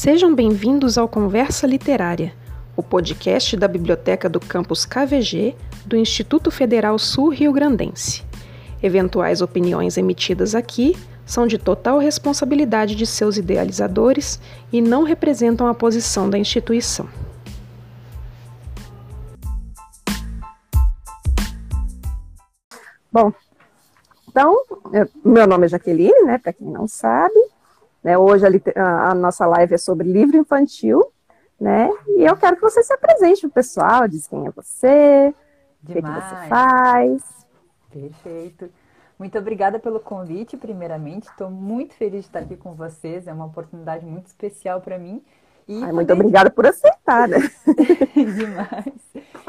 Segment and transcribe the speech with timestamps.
[0.00, 2.32] Sejam bem-vindos ao Conversa Literária,
[2.76, 8.22] o podcast da Biblioteca do Campus KVG do Instituto Federal Sul Rio Grandense.
[8.80, 14.40] Eventuais opiniões emitidas aqui são de total responsabilidade de seus idealizadores
[14.72, 17.08] e não representam a posição da instituição.
[23.10, 23.32] Bom,
[24.28, 24.62] então,
[25.24, 27.57] meu nome é Jaqueline, né, para quem não sabe.
[28.02, 28.44] Né, hoje
[28.76, 31.12] a, a, nossa live é sobre livro infantil,
[31.60, 35.34] né, e eu quero que você se apresente para o pessoal, diz quem é você,
[35.82, 37.22] o que, que você faz.
[37.90, 38.70] Perfeito.
[39.18, 41.28] Muito obrigada pelo convite, primeiramente.
[41.28, 43.26] Estou muito feliz de estar aqui com vocês.
[43.26, 45.20] É uma oportunidade muito especial para mim.
[45.66, 47.38] E Ai, Muito obrigada por aceitar, né?
[48.14, 49.07] Demais.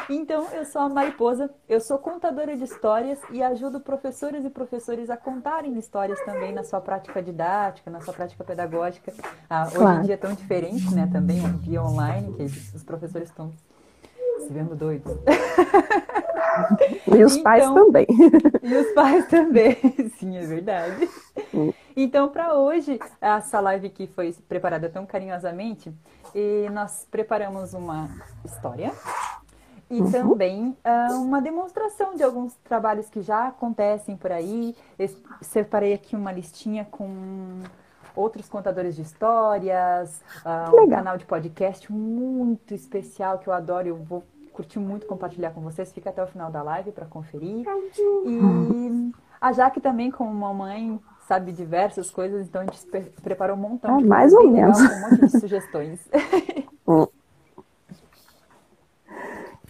[0.09, 5.07] Então, eu sou a Mariposa, eu sou contadora de histórias e ajudo professores e professores
[5.07, 9.13] a contarem histórias também na sua prática didática, na sua prática pedagógica.
[9.47, 9.99] Ah, hoje claro.
[9.99, 11.07] em dia é tão diferente, né?
[11.11, 12.43] Também via online, que
[12.75, 13.51] os professores estão
[14.39, 15.15] se vendo doidos.
[17.15, 18.07] E os então, pais também.
[18.63, 19.77] E os pais também,
[20.17, 21.07] sim, é verdade.
[21.95, 25.93] Então, para hoje, essa live aqui foi preparada tão carinhosamente
[26.33, 28.09] e nós preparamos uma
[28.43, 28.91] história
[29.89, 30.11] e uhum.
[30.11, 34.75] também uh, uma demonstração de alguns trabalhos que já acontecem por aí.
[34.97, 35.09] Eu
[35.41, 37.61] separei aqui uma listinha com
[38.15, 43.87] outros contadores de histórias, uh, um canal de podcast muito especial que eu adoro.
[43.87, 44.23] Eu vou
[44.53, 45.91] curti muito compartilhar com vocês.
[45.91, 47.65] Fica até o final da live para conferir.
[48.25, 52.85] E a Jaque também, como mamãe, sabe diversas coisas, então a gente
[53.21, 54.79] preparou um montão ah, de mais ou menos.
[54.79, 55.99] Legal, um monte de sugestões.
[56.87, 57.05] Hum.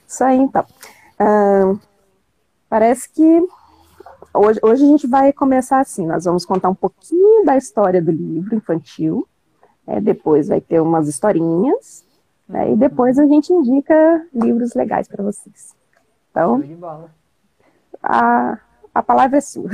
[0.10, 0.66] Isso aí, então.
[1.22, 1.80] Uh,
[2.68, 3.48] parece que
[4.34, 6.06] hoje, hoje a gente vai começar assim.
[6.08, 9.28] Nós vamos contar um pouquinho da história do livro infantil.
[9.88, 12.04] É, depois vai ter umas historinhas
[12.50, 12.72] né?
[12.72, 15.76] E depois a gente indica livros legais para vocês.
[16.32, 16.64] Então,
[18.02, 18.58] a,
[18.94, 19.70] a palavra é sua.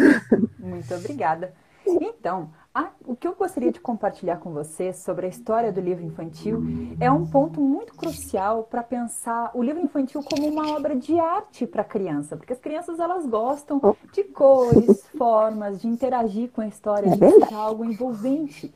[0.59, 1.53] Muito obrigada.
[1.87, 6.03] Então, a, o que eu gostaria de compartilhar com vocês sobre a história do livro
[6.03, 6.61] infantil
[6.99, 11.65] é um ponto muito crucial para pensar o livro infantil como uma obra de arte
[11.65, 13.79] para a criança, porque as crianças elas gostam
[14.11, 18.73] de cores, formas, de interagir com a história, é de ser algo envolvente.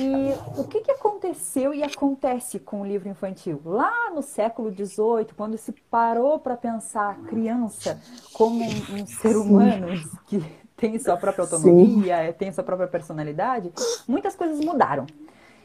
[0.00, 3.60] E o que, que aconteceu e acontece com o livro infantil?
[3.64, 8.00] Lá no século XVIII, quando se parou para pensar a criança
[8.32, 9.88] como um, um ser humano
[10.26, 10.42] que
[10.78, 12.32] tem sua própria autonomia, Sim.
[12.38, 13.70] tem sua própria personalidade,
[14.06, 15.04] muitas coisas mudaram.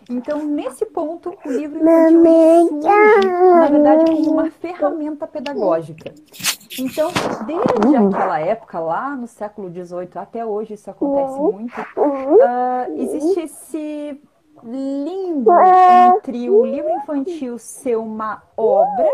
[0.10, 6.14] Então, nesse ponto, o livro infantil surge, na verdade, como uma ferramenta pedagógica.
[6.78, 7.10] Então,
[7.46, 8.10] desde uhum.
[8.10, 11.52] aquela época, lá no século XVIII, até hoje isso acontece uhum.
[11.54, 14.22] muito, uh, existe esse
[14.64, 19.10] limbo entre o livro infantil ser uma obra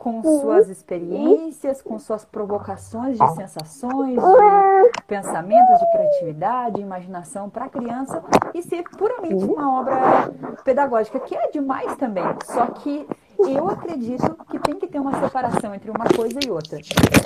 [0.00, 7.66] com suas experiências, com suas provocações de sensações, de pensamentos, de criatividade, de imaginação para
[7.66, 8.24] a criança
[8.54, 10.32] e ser puramente uma obra
[10.64, 12.24] pedagógica, que é demais também.
[12.46, 13.06] Só que
[13.38, 16.78] eu acredito que tem que ter uma separação entre uma coisa e outra.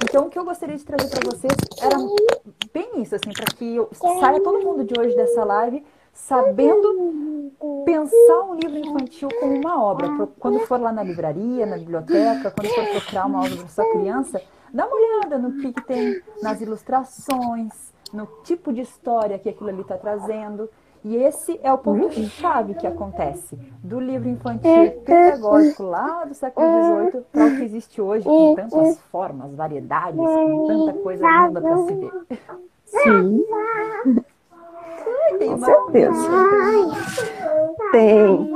[0.03, 1.97] Então, o que eu gostaria de trazer para vocês era
[2.73, 5.85] bem isso, assim, para que eu, saia todo mundo de hoje dessa live
[6.15, 7.53] sabendo
[7.85, 10.09] pensar um livro infantil como uma obra.
[10.39, 14.41] Quando for lá na livraria, na biblioteca, quando for procurar uma obra para sua criança,
[14.73, 19.69] dá uma olhada no que, que tem nas ilustrações, no tipo de história que aquilo
[19.69, 20.71] ali está trazendo.
[21.05, 26.67] E esse é o ponto-chave que acontece do livro infantil pedagógico lá do século
[27.11, 31.77] XVIII para o que existe hoje, com tantas formas, variedades, com tanta coisa linda para
[31.77, 32.13] se ver.
[32.87, 33.45] Sim.
[35.39, 36.29] Com certeza.
[37.93, 38.53] Tem.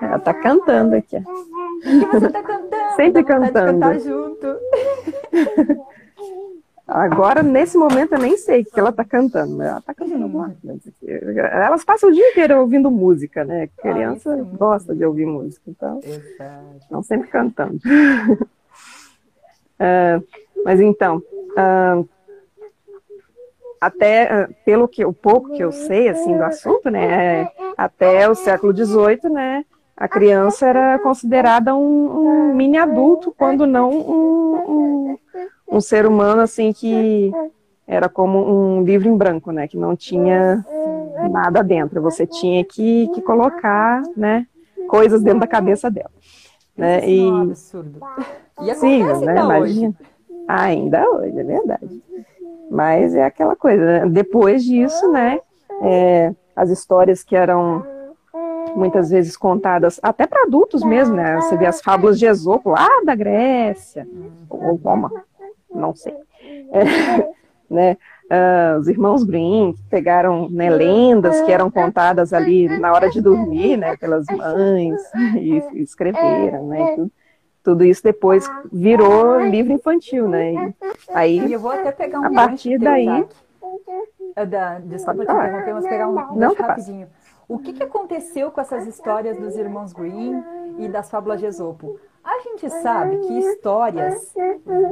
[0.00, 1.16] Ela tá cantando aqui.
[2.12, 2.96] Você tá cantando?
[2.96, 3.80] Sempre cantando.
[3.80, 4.56] Cantar junto.
[6.88, 9.62] Agora, nesse momento, eu nem sei o que ela está cantando.
[9.62, 10.90] Ela está cantando alguma coisa.
[11.52, 13.68] Elas passam o dia inteiro ouvindo música, né?
[13.76, 16.00] Criança ah, gosta de ouvir música, então.
[16.80, 17.76] Estão sempre cantando.
[19.76, 20.24] uh,
[20.64, 22.08] mas então, uh,
[23.80, 27.42] até uh, pelo que o pouco que eu sei assim do assunto, né?
[27.42, 29.64] É, até o século XVIII, né?
[29.96, 35.18] A criança era considerada um, um mini adulto, quando não um, um
[35.70, 37.30] um ser humano assim que
[37.86, 39.68] era como um livro em branco, né?
[39.68, 40.64] Que não tinha
[41.30, 42.02] nada dentro.
[42.02, 44.46] Você tinha que, que colocar, né?
[44.88, 46.10] Coisas dentro da cabeça dela.
[46.76, 47.08] Né?
[47.08, 48.00] E, é um absurdo.
[48.62, 49.36] E Sim, né?
[49.36, 49.94] Imagina.
[50.46, 52.02] Ainda hoje, é verdade.
[52.70, 53.84] Mas é aquela coisa.
[53.84, 54.06] Né?
[54.06, 55.40] Depois disso, né?
[55.82, 57.84] É, as histórias que eram
[58.74, 61.36] muitas vezes contadas até para adultos mesmo, né?
[61.36, 64.06] Você vê as fábulas de Esopo lá da Grécia,
[64.48, 65.10] ou Roma,
[65.72, 66.14] não sei.
[66.72, 67.28] É,
[67.70, 67.96] né?
[68.30, 73.78] Uh, os irmãos Grimm pegaram né, lendas que eram contadas ali na hora de dormir,
[73.78, 75.00] né, pelas mães
[75.34, 76.94] e, e escreveram, né?
[76.94, 77.10] Tudo,
[77.62, 80.52] tudo, isso depois virou livro infantil, né?
[80.54, 80.74] E
[81.12, 83.26] aí, e eu vou até pegar um a partir daí.
[84.48, 87.08] Da, desculpa te interromper, mas pegar um Não, rapidinho.
[87.48, 90.42] O que, que aconteceu com essas histórias dos irmãos Grimm
[90.78, 91.98] e das fábulas de Esopo?
[92.22, 94.34] A gente sabe que histórias,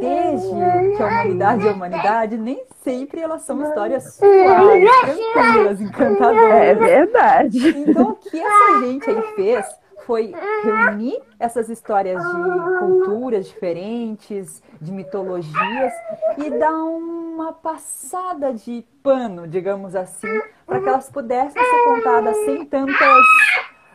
[0.00, 0.48] desde
[0.96, 4.90] que a humanidade é a humanidade, nem sempre elas são histórias suaves,
[5.34, 6.50] tranquilas, encantadoras.
[6.50, 7.78] É verdade.
[7.78, 9.66] Então, o que essa gente aí fez
[10.06, 10.32] foi
[10.62, 15.92] reunir essas histórias de culturas diferentes, de mitologias,
[16.38, 22.64] e dar uma passada de pano, digamos assim, para que elas pudessem ser contadas sem
[22.66, 23.24] tantas.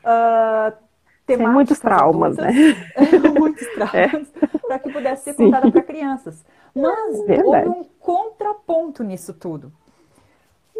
[0.03, 0.91] Uh,
[1.25, 3.29] sem muitos traumas, adultas, né?
[3.39, 4.47] muitos traumas, é.
[4.67, 6.45] para que pudesse ser contada para crianças.
[6.75, 7.43] Mas Verdade.
[7.45, 9.71] houve um contraponto nisso tudo.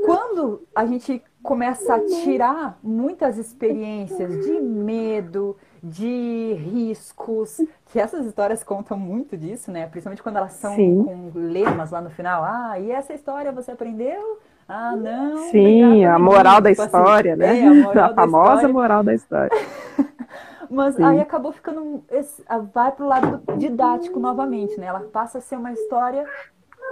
[0.06, 8.64] Quando a gente começa a tirar muitas experiências de medo, de riscos, que essas histórias
[8.64, 9.88] contam muito disso, né?
[9.88, 11.04] Principalmente quando elas são Sim.
[11.04, 12.44] com lemas lá no final.
[12.44, 14.40] Ah, e essa história você aprendeu?
[14.68, 15.38] Ah, não.
[15.50, 17.60] Sim, a moral da tipo história, assim, né?
[17.62, 18.74] É, a, moral a famosa história.
[18.74, 19.52] moral da história.
[20.70, 21.04] Mas Sim.
[21.04, 22.06] aí acabou ficando.
[22.74, 24.86] Vai para o lado didático novamente, né?
[24.86, 26.26] Ela passa a ser uma história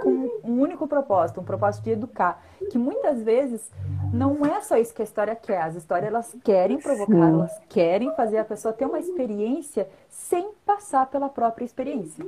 [0.02, 3.70] com um único propósito, um propósito de educar, que muitas vezes
[4.12, 5.62] não é só isso que a história quer.
[5.62, 7.34] As histórias elas querem provocar, Sim.
[7.34, 12.24] elas querem fazer a pessoa ter uma experiência sem passar pela própria experiência.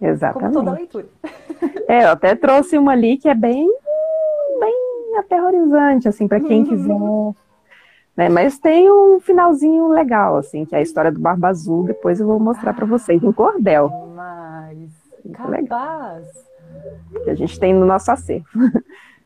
[0.00, 0.52] Exatamente.
[0.52, 1.06] Como toda leitura.
[1.86, 3.68] É, eu até trouxe uma ali que é bem,
[4.58, 6.68] bem aterrorizante, assim, para quem uhum.
[6.68, 6.94] quiser
[8.16, 8.28] né?
[8.28, 11.84] Mas tem um finalzinho legal, assim, que é a história do Barba Azul.
[11.84, 13.90] Depois eu vou mostrar para vocês em cordel.
[14.14, 14.90] Mas,
[15.32, 16.26] capaz.
[17.24, 18.46] Que a gente tem no nosso acervo.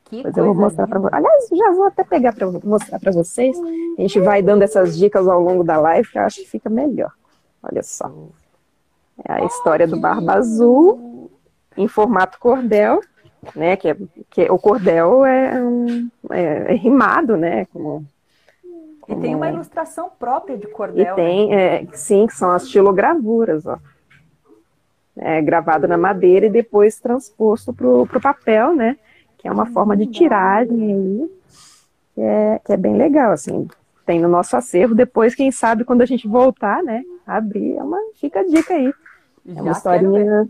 [0.05, 1.12] Que Depois eu vou mostrar para vocês.
[1.12, 3.55] Aliás, já vou até pegar para mostrar para vocês.
[3.99, 6.70] A gente vai dando essas dicas ao longo da live, que eu acho que fica
[6.70, 7.12] melhor.
[7.62, 8.10] Olha só.
[9.22, 11.31] É a história do Barba Azul
[11.76, 13.00] em formato cordel,
[13.55, 13.76] né?
[13.76, 13.96] Que, é,
[14.31, 15.52] que o cordel é,
[16.31, 17.66] é, é rimado, né?
[17.66, 18.06] Como
[19.08, 21.14] e tem uma ilustração própria de cordel.
[21.14, 21.82] E tem, né?
[21.82, 23.78] é, sim, que são as estilogravuras, ó.
[25.19, 28.97] É, gravado na madeira e depois transposto para o papel, né?
[29.37, 31.31] Que é uma forma de tiragem aí,
[32.15, 33.67] que é, que é bem legal, assim.
[34.06, 37.03] Tem no nosso acervo, depois, quem sabe, quando a gente voltar, né?
[37.26, 38.93] Abrir, é uma, fica a dica aí.
[39.56, 40.49] É uma historinha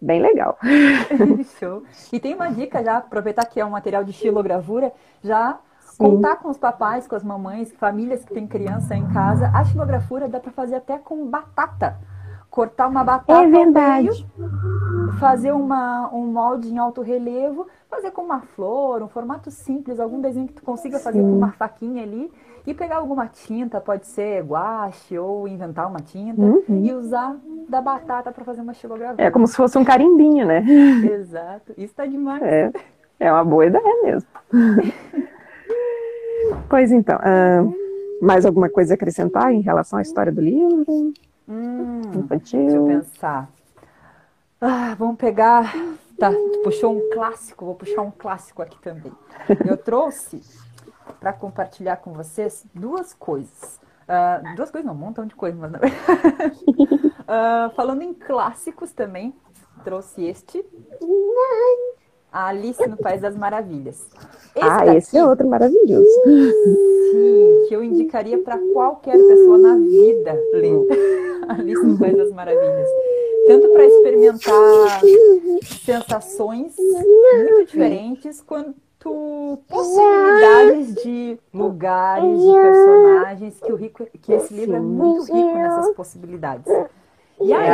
[0.00, 0.58] bem legal.
[1.58, 1.82] Show.
[2.12, 4.92] E tem uma dica já, aproveitar que é um material de estilogravura,
[5.22, 5.58] já
[5.98, 9.50] Contar com os papais, com as mamães, famílias que têm criança em casa.
[9.52, 11.98] A xilografura dá para fazer até com batata.
[12.50, 14.26] Cortar uma batata é verdade.
[14.36, 20.00] Meio, fazer uma, um molde em alto relevo, fazer com uma flor, um formato simples,
[20.00, 21.24] algum desenho que tu consiga fazer Sim.
[21.24, 22.30] com uma faquinha ali
[22.66, 26.84] e pegar alguma tinta, pode ser guache ou inventar uma tinta uhum.
[26.84, 27.36] e usar
[27.68, 29.22] da batata para fazer uma xilogravura.
[29.22, 30.64] É como se fosse um carimbinho, né?
[31.12, 31.72] Exato.
[31.76, 32.42] Isso tá demais.
[32.42, 32.72] É,
[33.20, 34.28] é uma boa ideia mesmo.
[36.68, 37.74] Pois então, uh,
[38.24, 41.12] mais alguma coisa a acrescentar em relação à história do livro?
[41.48, 42.60] Hum, infantil?
[42.60, 43.50] Deixa eu pensar.
[44.60, 45.72] Ah, vamos pegar.
[46.18, 46.30] Tá,
[46.64, 49.12] puxou um clássico, vou puxar um clássico aqui também.
[49.64, 50.42] Eu trouxe
[51.20, 53.80] para compartilhar com vocês duas coisas.
[54.08, 55.80] Uh, duas coisas, não, um montão de coisas, mas não.
[55.80, 59.34] uh, falando em clássicos também,
[59.84, 60.64] trouxe este.
[62.32, 64.06] A Alice no País das Maravilhas.
[64.54, 66.08] Esse ah, daqui, esse é outro maravilhoso.
[66.24, 70.86] Sim, que eu indicaria para qualquer pessoa na vida ler.
[71.48, 72.88] Alice no País das Maravilhas.
[73.46, 75.00] Tanto para experimentar
[75.64, 78.76] sensações muito diferentes, quanto
[79.66, 85.94] possibilidades de lugares, de personagens, que, o rico, que esse livro é muito rico nessas
[85.94, 86.66] possibilidades.
[87.40, 87.70] E aí,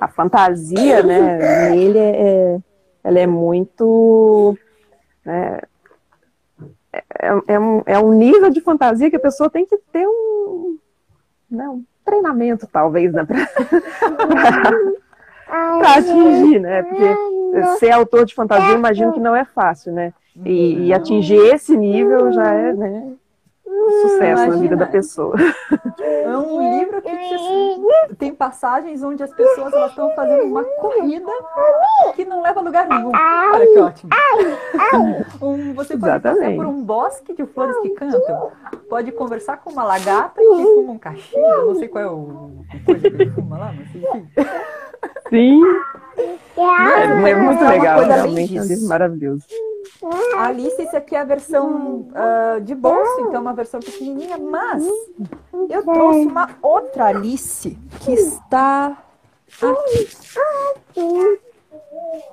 [0.00, 2.58] a, fantasia, né, nele é,
[3.02, 4.56] ela é muito.
[5.24, 5.60] Né,
[6.92, 7.02] é,
[7.48, 10.78] é, um, é um nível de fantasia que a pessoa tem que ter um,
[11.50, 13.26] né, um treinamento, talvez, né,
[15.46, 16.82] para atingir, né?
[16.82, 20.12] Porque ser autor de fantasia, imagino que não é fácil, né?
[20.44, 23.12] E, e atingir esse nível já é, né?
[24.02, 24.46] Sucesso Imagina.
[24.48, 25.36] na vida da pessoa.
[26.00, 31.30] É um livro que tem passagens onde as pessoas estão fazendo uma corrida
[32.14, 33.12] que não leva a lugar nenhum.
[33.52, 34.10] Olha que ótimo.
[35.40, 36.40] Um, você pode Exatamente.
[36.40, 38.52] passar por um bosque de flores que cantam.
[38.88, 41.66] Pode conversar com uma lagarta que fuma um cachimbo.
[41.66, 42.50] Não sei qual é o
[42.84, 44.28] coisa que ele fuma lá, mas enfim.
[45.28, 45.62] Sim.
[46.16, 49.44] É, é muito é legal, realmente é maravilhoso.
[50.36, 54.86] Alice, esse aqui é a versão uh, de bolso, então uma versão pequenininha, mas
[55.68, 58.96] eu trouxe uma outra Alice que está
[59.46, 61.40] aqui.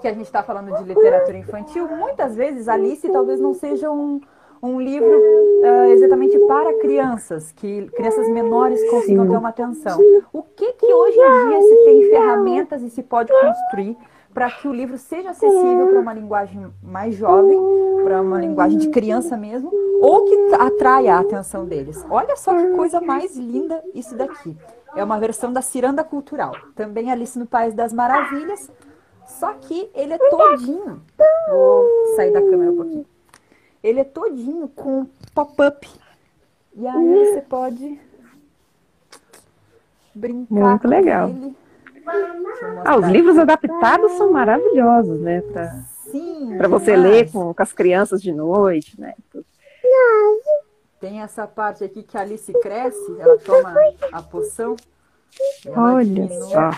[0.02, 1.88] Que a gente está falando de literatura infantil.
[1.88, 4.22] Muitas vezes Alice talvez não seja um,
[4.62, 9.32] um livro uh, exatamente para crianças, que crianças menores consigam Sim.
[9.32, 10.00] ter uma atenção.
[10.32, 12.12] O que que hoje em dia se tem
[12.84, 13.98] e se pode construir
[14.34, 17.58] para que o livro seja acessível para uma linguagem mais jovem,
[18.04, 22.06] para uma linguagem de criança mesmo, ou que atraia a atenção deles.
[22.10, 24.58] Olha só que coisa mais linda isso daqui.
[24.94, 26.54] É uma versão da Ciranda Cultural.
[26.76, 28.70] Também Alice no País das Maravilhas,
[29.26, 31.02] só que ele é todinho.
[31.50, 33.06] Vou sair da câmera um pouquinho.
[33.82, 35.90] Ele é todinho com pop-up.
[36.76, 38.00] E aí você pode
[40.14, 41.30] brincar Muito legal.
[41.30, 41.56] Ele
[42.86, 45.42] ah, os livros adaptados são maravilhosos, né?
[45.42, 45.72] Pra,
[46.12, 46.56] Sim.
[46.58, 49.14] Para você ler com, com, as crianças de noite, né?
[51.00, 53.74] Tem essa parte aqui que a Alice cresce, ela toma
[54.12, 54.76] a poção.
[55.76, 56.50] Olha diminui.
[56.50, 56.72] só.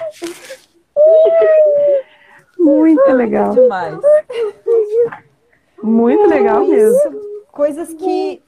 [2.57, 3.51] Muito legal.
[3.51, 3.99] Demais.
[5.81, 7.27] Muito legal mesmo.
[7.51, 8.41] Coisas que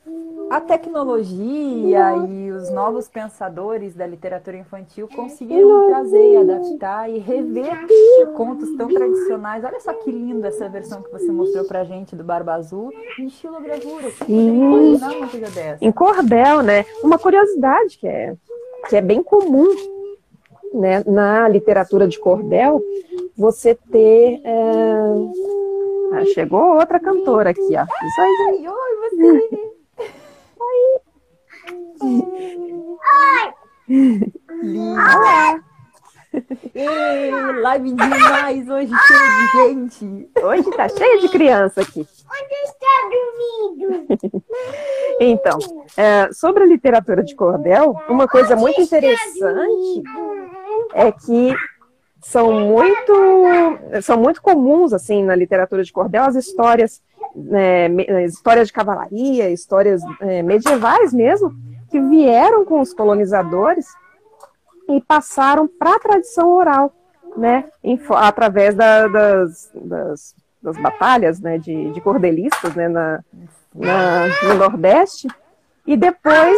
[0.49, 7.87] a tecnologia e os novos pensadores da literatura infantil conseguiram trazer, adaptar e rever
[8.35, 9.63] contos tão tradicionais.
[9.63, 13.27] Olha só que linda essa versão que você mostrou pra gente do Barba Azul em
[13.27, 14.09] estilogravura.
[14.25, 14.95] Sim.
[14.95, 15.77] Uma coisa dessa.
[15.85, 16.85] Em cordel, né?
[17.03, 18.35] Uma curiosidade que é,
[18.89, 19.67] que é bem comum
[20.73, 22.81] né, na literatura de cordel,
[23.37, 24.41] você ter.
[24.43, 24.59] É...
[26.11, 27.83] Ah, chegou outra cantora aqui, ó.
[27.83, 28.35] Isso aí.
[28.49, 29.68] Ai, oi, você.
[34.61, 35.63] Linda!
[36.75, 40.29] Ei, live demais hoje, cheia de gente.
[40.43, 41.99] Hoje tá cheia de criança aqui.
[41.99, 44.43] Onde está dormindo?
[45.19, 45.57] então,
[45.97, 50.03] é, sobre a literatura de cordel, uma coisa muito interessante
[50.93, 51.55] é que
[52.21, 53.13] são muito,
[54.03, 57.01] são muito comuns assim na literatura de cordel as histórias
[57.53, 61.53] é, histórias de cavalaria, histórias é, medievais mesmo,
[61.89, 63.87] que vieram com os colonizadores
[64.87, 66.93] e passaram para a tradição oral,
[67.37, 73.23] né, em, através da, das, das, das, batalhas né, de, de cordelistas né, na,
[73.73, 75.27] na, no Nordeste,
[75.85, 76.57] e depois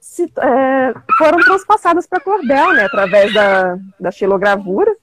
[0.00, 4.94] se, é, foram transpassadas para cordel, né, através da, da xilogravura,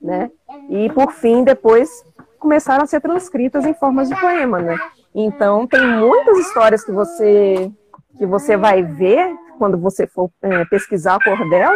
[0.00, 0.30] né,
[0.68, 2.04] e por fim, depois
[2.38, 4.76] começaram a ser transcritas em formas de poema, né?
[5.14, 7.70] Então tem muitas histórias que você
[8.16, 11.72] que você vai ver quando você for é, pesquisar cordel,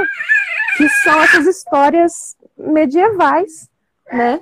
[0.76, 3.68] que são essas histórias medievais,
[4.12, 4.40] né?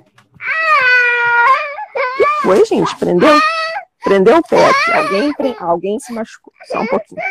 [2.19, 3.39] E foi, gente, prendeu?
[4.03, 4.91] Prendeu o pé aqui.
[4.91, 7.21] Alguém, alguém se machucou, só um pouquinho.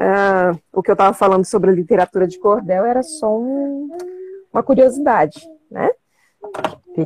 [0.00, 3.88] Ah, o que eu estava falando sobre a literatura de cordel era só um,
[4.52, 5.90] uma curiosidade, né?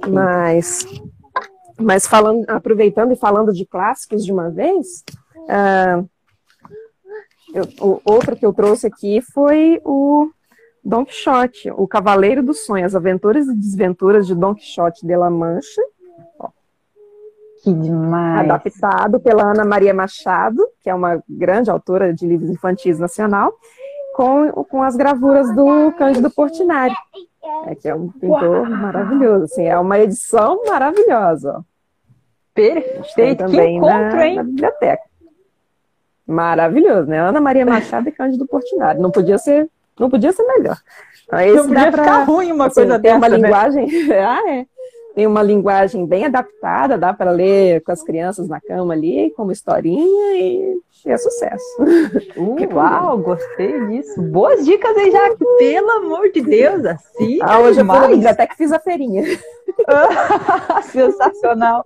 [0.08, 0.86] Mas
[1.78, 5.04] mas falando, aproveitando e falando de clássicos de uma vez,
[5.36, 6.08] uh,
[7.54, 10.28] eu, o, outro que eu trouxe aqui foi o
[10.84, 15.30] Don Quixote, o Cavaleiro do Sonho, as aventuras e desventuras de Don Quixote de La
[15.30, 15.82] Mancha.
[17.62, 18.40] que demais!
[18.40, 23.52] Adaptado pela Ana Maria Machado, que é uma grande autora de livros infantis nacional,
[24.14, 26.94] com, com as gravuras do Cândido Portinari.
[27.66, 31.64] É, que é um pintor maravilhoso, assim, é uma edição maravilhosa.
[32.52, 34.36] Perfeito, também que encontro, na, hein?
[34.36, 35.02] na biblioteca.
[36.26, 37.20] Maravilhoso, né?
[37.20, 38.98] Ana Maria Machado e Cândido Portinari.
[38.98, 39.68] Não podia ser,
[39.98, 40.76] não podia ser melhor.
[41.24, 43.36] Então, esse não podia pra, ficar ruim uma assim, coisa dessa, uma né?
[43.36, 44.66] linguagem, ah, é.
[45.18, 49.50] Tem uma linguagem bem adaptada, dá para ler com as crianças na cama ali, como
[49.50, 51.64] historinha e é sucesso.
[52.36, 54.22] Uh, uau, gostei disso.
[54.22, 55.44] Boas dicas aí, Jaque.
[55.58, 57.40] Pelo amor de Deus, assim.
[57.42, 57.98] Ah, hoje demais.
[57.98, 59.24] eu fui na biblioteca fiz a feirinha.
[60.86, 61.84] Sensacional.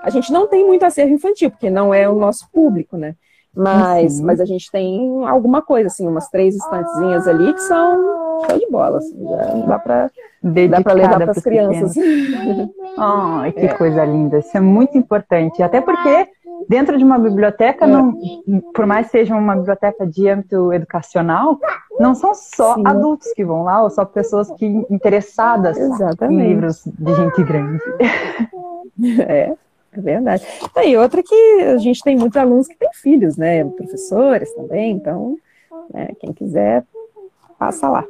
[0.00, 3.16] A gente não tem muito acervo infantil, porque não é o nosso público, né?
[3.58, 4.26] Mas, uhum.
[4.26, 8.70] mas a gente tem alguma coisa, assim, umas três estantezinhas ali que são show de
[8.70, 9.18] bola, assim,
[9.66, 10.10] dá para
[10.70, 11.96] dá para levar para as crianças.
[12.96, 13.74] Ai, que é.
[13.74, 16.28] coisa linda, isso é muito importante, até porque
[16.68, 17.88] dentro de uma biblioteca, é.
[17.88, 18.16] não,
[18.72, 21.58] por mais que seja uma biblioteca de âmbito educacional,
[21.98, 22.82] não são só Sim.
[22.86, 26.40] adultos que vão lá, ou só pessoas que interessadas Exatamente.
[26.40, 27.82] em livros de gente grande.
[29.20, 29.54] É,
[29.92, 30.46] é verdade.
[30.84, 33.64] E outra que a gente tem muitos alunos que têm filhos, né?
[33.64, 35.36] Professores também, então,
[35.92, 36.84] né, quem quiser,
[37.58, 38.04] passa lá.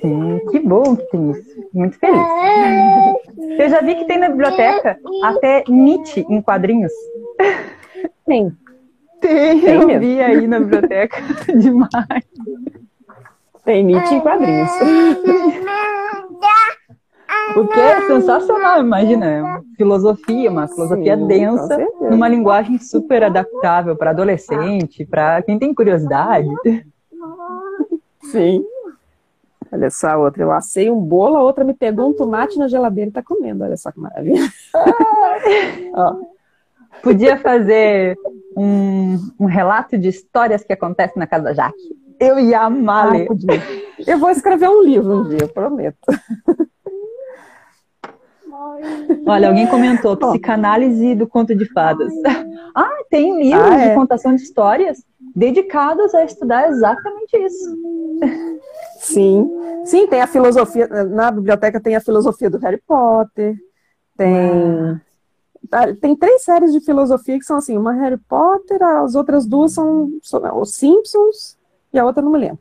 [0.00, 1.68] Sim, que bom que tem isso.
[1.72, 2.26] Muito feliz.
[3.58, 6.92] Eu já vi que tem na biblioteca até Nietzsche em quadrinhos.
[8.26, 8.52] Tem.
[9.20, 10.00] Tem, tem eu mesmo.
[10.00, 11.16] vi aí na biblioteca.
[11.56, 12.24] Demais.
[13.64, 14.70] Tem Nietzsche em quadrinhos.
[17.56, 19.62] O que é sensacional, imagina.
[19.76, 21.78] Filosofia, uma filosofia Sim, densa,
[22.10, 26.48] numa linguagem super adaptável para adolescente, para quem tem curiosidade.
[28.22, 28.64] Sim.
[29.70, 30.42] Olha só a outra.
[30.42, 33.64] Eu assei um bolo, a outra me pegou um tomate na geladeira e tá comendo.
[33.64, 34.48] Olha só que maravilha.
[35.94, 36.16] Ó,
[37.02, 38.16] podia fazer
[38.56, 41.96] um, um, relato de histórias que acontecem na casa da Jaque.
[42.18, 43.28] Eu ia amar ler.
[44.06, 45.98] eu vou escrever um livro um dia, eu prometo.
[49.26, 52.12] Olha, alguém comentou psicanálise do conto de fadas.
[52.74, 53.88] Ah, tem livros ah, é.
[53.88, 55.02] de contação de histórias
[55.34, 57.76] dedicados a estudar exatamente isso.
[58.98, 59.50] Sim,
[59.84, 63.56] sim, tem a filosofia, na biblioteca tem a filosofia do Harry Potter,
[64.16, 65.00] tem.
[66.00, 70.10] Tem três séries de filosofia que são assim, uma Harry Potter, as outras duas são,
[70.22, 71.58] são os Simpsons
[71.92, 72.60] e a outra não me lembro.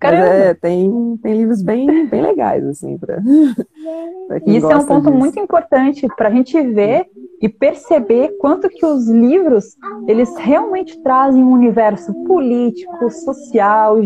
[0.00, 3.22] É, tem, tem livros bem, bem legais, assim, para.
[4.46, 5.16] Isso é um ponto disso.
[5.16, 7.06] muito importante para a gente ver
[7.40, 9.76] e perceber quanto que os livros
[10.06, 14.00] eles realmente trazem um universo político, social,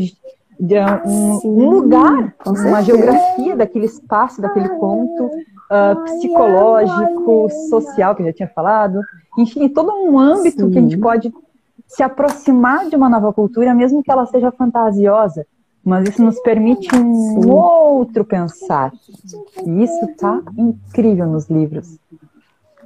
[0.60, 8.26] de um, um lugar, uma geografia daquele espaço, daquele ponto uh, psicológico, social, que eu
[8.26, 9.00] já tinha falado,
[9.38, 10.70] enfim, todo um âmbito Sim.
[10.70, 11.32] que a gente pode
[11.86, 15.46] se aproximar de uma nova cultura, mesmo que ela seja fantasiosa,
[15.84, 17.50] mas isso nos permite um Sim.
[17.50, 18.92] outro pensar.
[19.64, 21.98] E isso está incrível nos livros.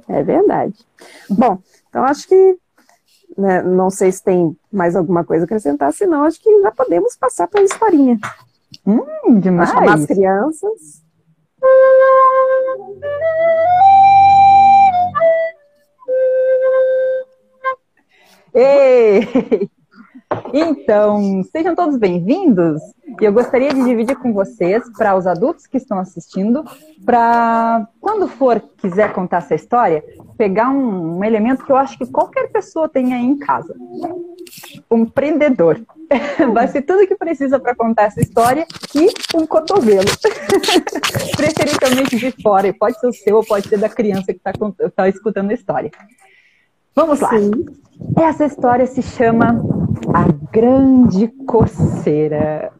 [0.07, 0.75] É verdade.
[1.29, 1.59] Bom,
[1.89, 2.57] então acho que
[3.37, 7.15] né, não sei se tem mais alguma coisa a acrescentar, senão acho que já podemos
[7.17, 8.17] passar para a historinha.
[8.85, 9.71] Hum, demais.
[9.71, 11.03] Vou chamar as crianças.
[18.53, 19.69] Ei!
[20.53, 22.81] Então, sejam todos bem-vindos.
[23.19, 26.63] E eu gostaria de dividir com vocês, para os adultos que estão assistindo,
[27.05, 30.03] para quando for quiser contar essa história,
[30.37, 33.73] pegar um, um, elemento que eu acho que qualquer pessoa tem aí em casa.
[34.91, 35.79] Um prendedor.
[36.53, 40.09] Vai ser tudo que precisa para contar essa história e um cotovelo.
[41.37, 42.73] Preferencialmente de fora.
[42.73, 44.51] Pode ser o seu ou pode ser da criança que está
[44.95, 45.91] tá escutando a história.
[46.95, 47.29] Vamos lá.
[47.29, 47.51] Sim.
[48.17, 49.61] Essa história se chama
[50.13, 52.71] A Grande Coceira.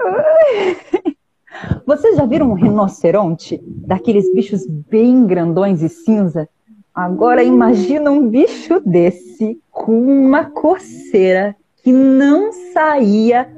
[1.85, 3.61] Vocês já viram um rinoceronte?
[3.65, 6.49] Daqueles bichos bem grandões e cinza?
[6.93, 13.51] Agora imagina um bicho desse com uma coceira que não saía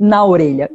[0.00, 0.70] na orelha.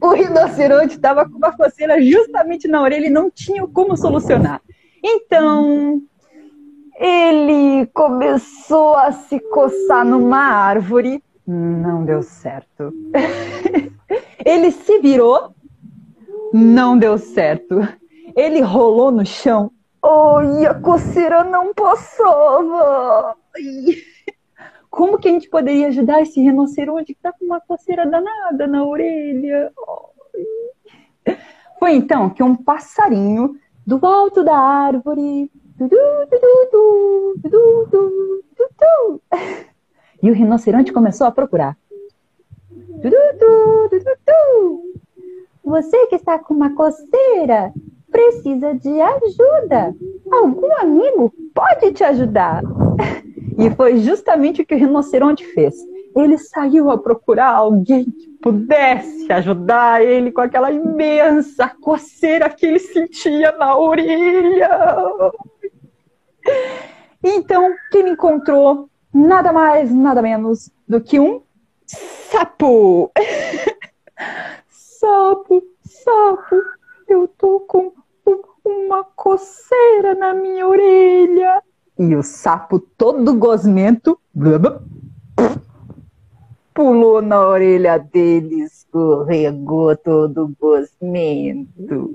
[0.00, 4.60] O rinoceronte estava com uma coceira justamente na orelha e não tinha como solucionar.
[5.02, 6.02] Então,
[6.98, 11.22] ele começou a se coçar numa árvore.
[11.46, 12.92] Não deu certo.
[14.44, 15.54] Ele se virou.
[16.52, 17.76] Não deu certo.
[18.34, 19.70] Ele rolou no chão.
[20.02, 23.36] Oh, e a coceira não passava.
[24.90, 28.84] Como que a gente poderia ajudar esse rinoceronte que tá com uma coceira danada na
[28.84, 29.72] orelha?
[31.78, 33.56] Foi então que um passarinho
[33.86, 35.50] do alto da árvore
[40.22, 41.76] e o rinoceronte começou a procurar.
[45.64, 47.72] Você que está com uma coceira
[48.10, 49.94] precisa de ajuda.
[50.30, 52.62] Algum amigo pode te ajudar.
[53.58, 55.74] E foi justamente o que o rinoceronte fez.
[56.14, 62.78] Ele saiu a procurar alguém que pudesse ajudar ele com aquela imensa coceira que ele
[62.78, 64.68] sentia na orelha.
[67.24, 71.40] Então, quem encontrou nada mais, nada menos do que um
[71.86, 73.10] sapo.
[74.68, 76.56] sapo, sapo,
[77.08, 77.92] eu tô com
[78.64, 81.62] uma coceira na minha orelha.
[81.98, 84.18] E o sapo todo gosmento
[86.74, 92.14] pulou na orelha dele, escorregou todo gosmento.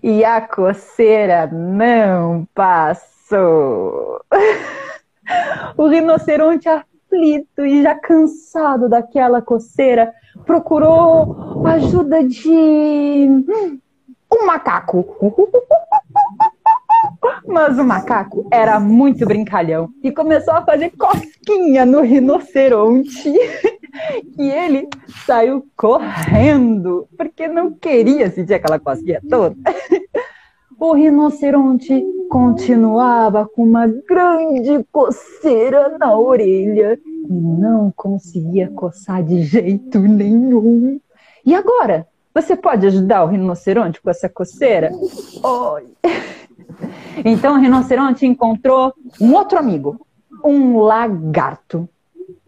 [0.00, 4.20] E a coceira não passou.
[5.76, 10.12] O rinoceronte aflito e já cansado daquela coceira
[10.44, 13.28] procurou ajuda de
[14.32, 15.04] um macaco.
[17.46, 23.32] Mas o macaco era muito brincalhão e começou a fazer cosquinha no rinoceronte.
[24.38, 24.88] E ele
[25.26, 29.56] saiu correndo, porque não queria sentir aquela cosquinha toda.
[30.78, 39.98] O rinoceronte continuava com uma grande coceira na orelha e não conseguia coçar de jeito
[39.98, 41.00] nenhum.
[41.44, 42.06] E agora?
[42.34, 44.92] Você pode ajudar o rinoceronte com essa coceira?
[47.24, 50.06] Então o rinoceronte encontrou um outro amigo,
[50.44, 51.88] um lagarto.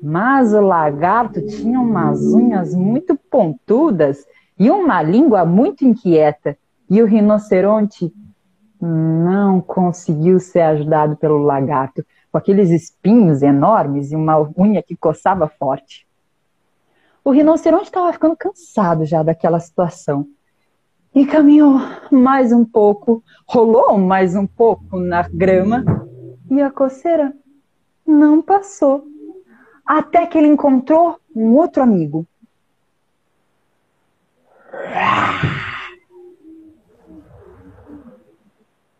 [0.00, 4.24] Mas o lagarto tinha umas unhas muito pontudas
[4.56, 6.56] e uma língua muito inquieta.
[6.88, 8.12] E o rinoceronte
[8.80, 15.48] não conseguiu ser ajudado pelo lagarto, com aqueles espinhos enormes e uma unha que coçava
[15.48, 16.06] forte.
[17.22, 20.26] O rinoceronte estava ficando cansado já daquela situação
[21.14, 21.74] e caminhou
[22.10, 25.84] mais um pouco, rolou mais um pouco na grama
[26.50, 27.34] e a coceira
[28.06, 29.04] não passou.
[29.84, 32.26] Até que ele encontrou um outro amigo.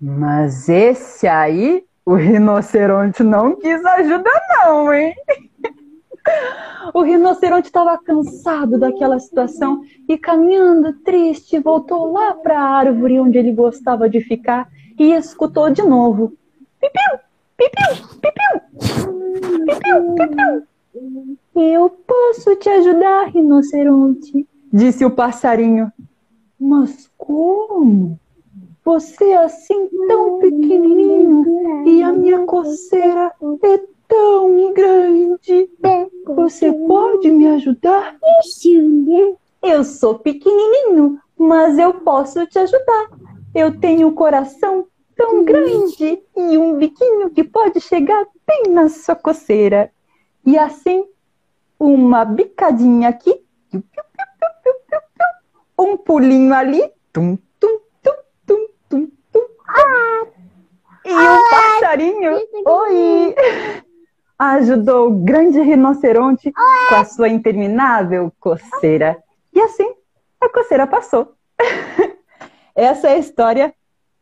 [0.01, 4.31] Mas esse aí, o rinoceronte não quis ajuda,
[4.65, 5.15] não, hein?
[6.95, 13.39] O rinoceronte estava cansado daquela situação e, caminhando triste, voltou lá para a árvore onde
[13.39, 16.33] ele gostava de ficar e escutou de novo:
[16.81, 17.19] Pipiu,
[17.57, 18.61] pipiu, pipiu,
[19.67, 20.67] pipiu, pipiu.
[21.55, 25.93] Eu posso te ajudar, rinoceronte, disse o passarinho.
[26.59, 28.19] Mas como?
[28.85, 35.71] Você é assim tão pequenininho e a minha coceira é tão grande.
[36.25, 38.17] Você pode me ajudar?
[39.63, 43.11] Eu sou pequenininho, mas eu posso te ajudar.
[43.55, 49.15] Eu tenho um coração tão grande e um biquinho que pode chegar bem na sua
[49.15, 49.93] coceira.
[50.47, 51.05] E assim,
[51.79, 53.45] uma bicadinha aqui,
[55.79, 57.39] um pulinho ali, tum,
[61.05, 62.33] E um passarinho,
[62.67, 63.35] oi!
[64.41, 69.23] ajudou o grande rinoceronte com a sua interminável coceira.
[69.53, 69.93] E assim,
[70.41, 71.35] a coceira passou.
[72.75, 73.75] Essa é a história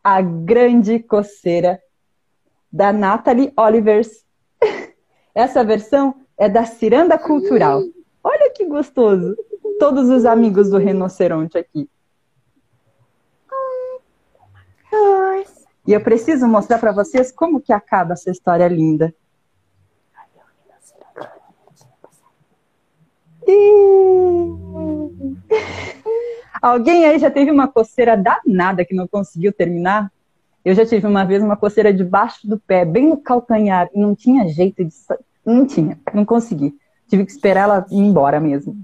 [0.02, 1.80] A Grande Coceira,
[2.72, 4.24] da Natalie Olivers.
[5.32, 7.80] Essa versão é da Ciranda Cultural.
[8.24, 9.36] Olha que gostoso!
[9.78, 11.88] Todos os amigos do rinoceronte aqui.
[15.88, 19.14] E eu preciso mostrar para vocês como que acaba essa história linda.
[26.60, 30.12] Alguém aí já teve uma coceira danada que não conseguiu terminar?
[30.62, 34.14] Eu já tive uma vez uma coceira debaixo do pé, bem no calcanhar, e não
[34.14, 34.92] tinha jeito de.
[35.42, 36.76] Não tinha, não consegui.
[37.08, 38.76] Tive que esperar ela ir embora mesmo.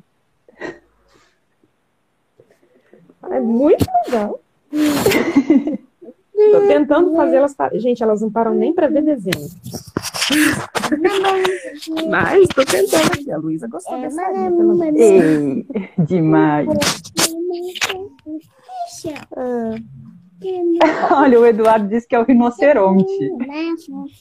[3.30, 4.40] É muito legal.
[6.52, 7.54] Tô tentando fazer elas.
[7.74, 9.48] Gente, elas não param nem para ver desenho.
[12.08, 13.30] Mas tô tentando aqui.
[13.30, 15.00] A Luísa gostou dessa linha, pelo menos.
[15.00, 15.66] Ei,
[15.98, 16.68] demais.
[21.10, 23.30] Olha, o Eduardo disse que é o rinoceronte.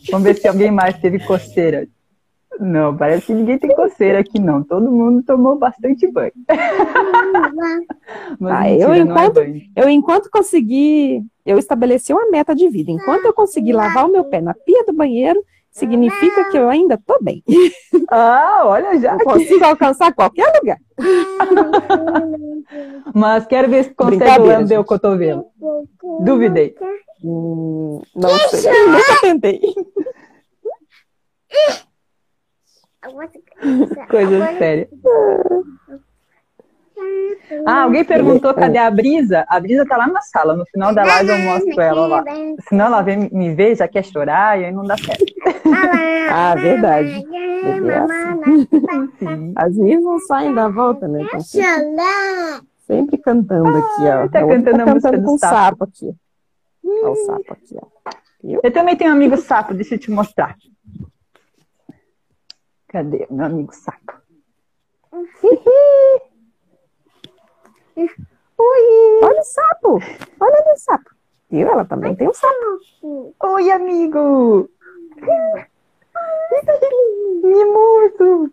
[0.10, 1.88] Vamos ver se alguém mais teve coceira.
[2.60, 4.64] Não, parece que ninguém tem coceira aqui, não.
[4.64, 6.32] Todo mundo tomou bastante banho.
[8.40, 9.62] Mas Ah, mentira, eu, é enquanto, banho.
[9.76, 12.92] eu, enquanto consegui, eu estabeleci uma meta de vida.
[12.92, 17.00] Enquanto eu conseguir lavar o meu pé na pia do banheiro, significa que eu ainda
[17.04, 17.44] tô bem.
[18.10, 19.14] Ah, olha já.
[19.14, 20.78] Eu consigo alcançar qualquer lugar.
[23.14, 25.46] Mas quero ver se consegue lamber o cotovelo.
[26.22, 26.76] Duvidei.
[27.24, 29.60] Hum, não sei, nunca tentei.
[34.10, 34.90] Coisa séria.
[37.66, 39.46] Ah, alguém perguntou cadê a Brisa?
[39.50, 40.56] A Brisa tá lá na sala.
[40.56, 42.24] No final da live eu mostro ela lá.
[42.70, 45.26] Senão ela vem me ver, já quer chorar e aí não dá certo.
[46.32, 47.26] Ah, verdade.
[47.64, 49.54] Bebê é.
[49.56, 51.24] As minhas não saem da volta, né?
[51.24, 51.68] Então, sempre,
[52.88, 54.28] sempre cantando aqui, ó.
[54.30, 55.56] tá A outra cantando a música cantando do sapo.
[55.56, 56.16] sapo aqui.
[56.86, 57.88] Olha o sapo aqui, ó.
[58.64, 60.56] Eu também tenho um amigo sapo, deixa eu te mostrar.
[62.94, 64.14] Cadê meu amigo sapo?
[67.98, 70.00] Olha o sapo!
[70.40, 71.10] Olha ali o sapo.
[71.50, 71.68] Viu?
[71.70, 73.34] Ela também tem um sapo.
[73.40, 74.70] Oi, amigo!
[77.44, 78.52] Mimoso!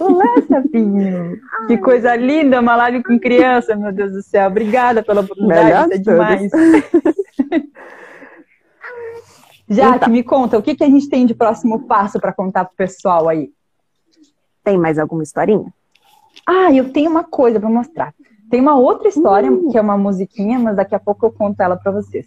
[0.00, 1.38] Olá, sapinho!
[1.68, 4.48] Que coisa linda, uma live com criança, meu Deus do céu.
[4.48, 6.50] Obrigada pela oportunidade, é demais.
[9.68, 10.08] Jaque, então.
[10.10, 13.28] me conta, o que, que a gente tem de próximo passo para contar pro pessoal
[13.28, 13.50] aí?
[14.62, 15.72] Tem mais alguma historinha?
[16.46, 18.14] Ah, eu tenho uma coisa para mostrar.
[18.50, 19.70] Tem uma outra história, uh.
[19.70, 22.26] que é uma musiquinha, mas daqui a pouco eu conto ela para vocês.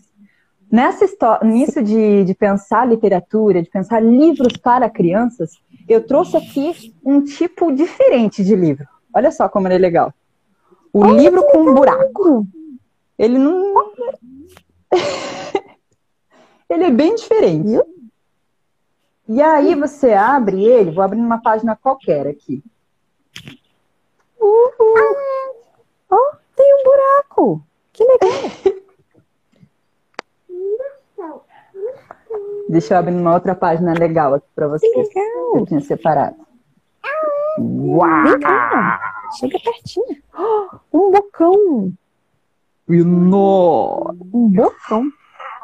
[0.71, 5.51] Nessa história, nisso de, de pensar literatura, de pensar livros para crianças,
[5.87, 8.87] eu trouxe aqui um tipo diferente de livro.
[9.13, 10.13] Olha só como ele é legal.
[10.91, 12.47] O Olha livro com um buraco.
[13.17, 13.73] Ele não.
[16.69, 17.81] ele é bem diferente.
[19.27, 22.63] E aí você abre ele, vou abrir numa página qualquer aqui.
[24.39, 24.71] Uhul.
[26.11, 27.63] Oh, tem um buraco.
[27.91, 28.51] Que legal.
[32.69, 34.91] Deixa eu abrir uma outra página legal aqui para vocês.
[35.09, 35.51] Que legal.
[35.51, 36.45] Que eu tinha separado.
[37.57, 38.23] Uau!
[38.23, 38.99] Vem cá.
[39.39, 40.21] Chega pertinho.
[40.93, 41.93] um bocão.
[42.87, 44.13] Nó.
[44.33, 45.11] Um bocão.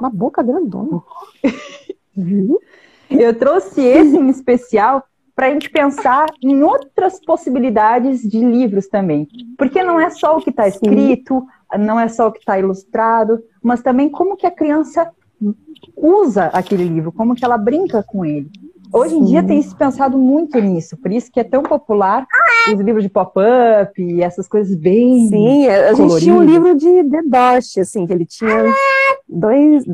[0.01, 0.99] Uma boca grandona.
[3.07, 5.03] eu trouxe esse em especial
[5.35, 9.27] para a gente pensar em outras possibilidades de livros também.
[9.55, 11.45] Porque não é só o que está escrito,
[11.77, 15.07] não é só o que está ilustrado, mas também como que a criança
[15.95, 18.49] usa aquele livro, como que ela brinca com ele.
[18.93, 22.25] Hoje em dia tem se pensado muito nisso, por isso que é tão popular
[22.71, 25.27] os livros de pop-up e essas coisas bem.
[25.27, 28.65] Sim, a gente tinha um livro de deboche, assim, que ele tinha
[29.27, 29.85] dois,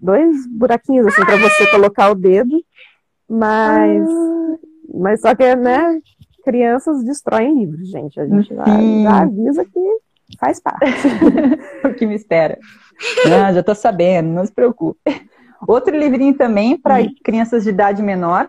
[0.00, 2.62] dois buraquinhos assim para você colocar o dedo,
[3.28, 4.56] mas, ah.
[4.94, 6.00] mas só que, né,
[6.44, 8.20] crianças destroem livros, gente.
[8.20, 9.80] A gente já, já avisa que
[10.38, 11.08] faz parte.
[11.84, 12.56] o que me espera.
[13.24, 15.00] Não, já estou sabendo, não se preocupe.
[15.66, 18.48] Outro livrinho também para crianças de idade menor,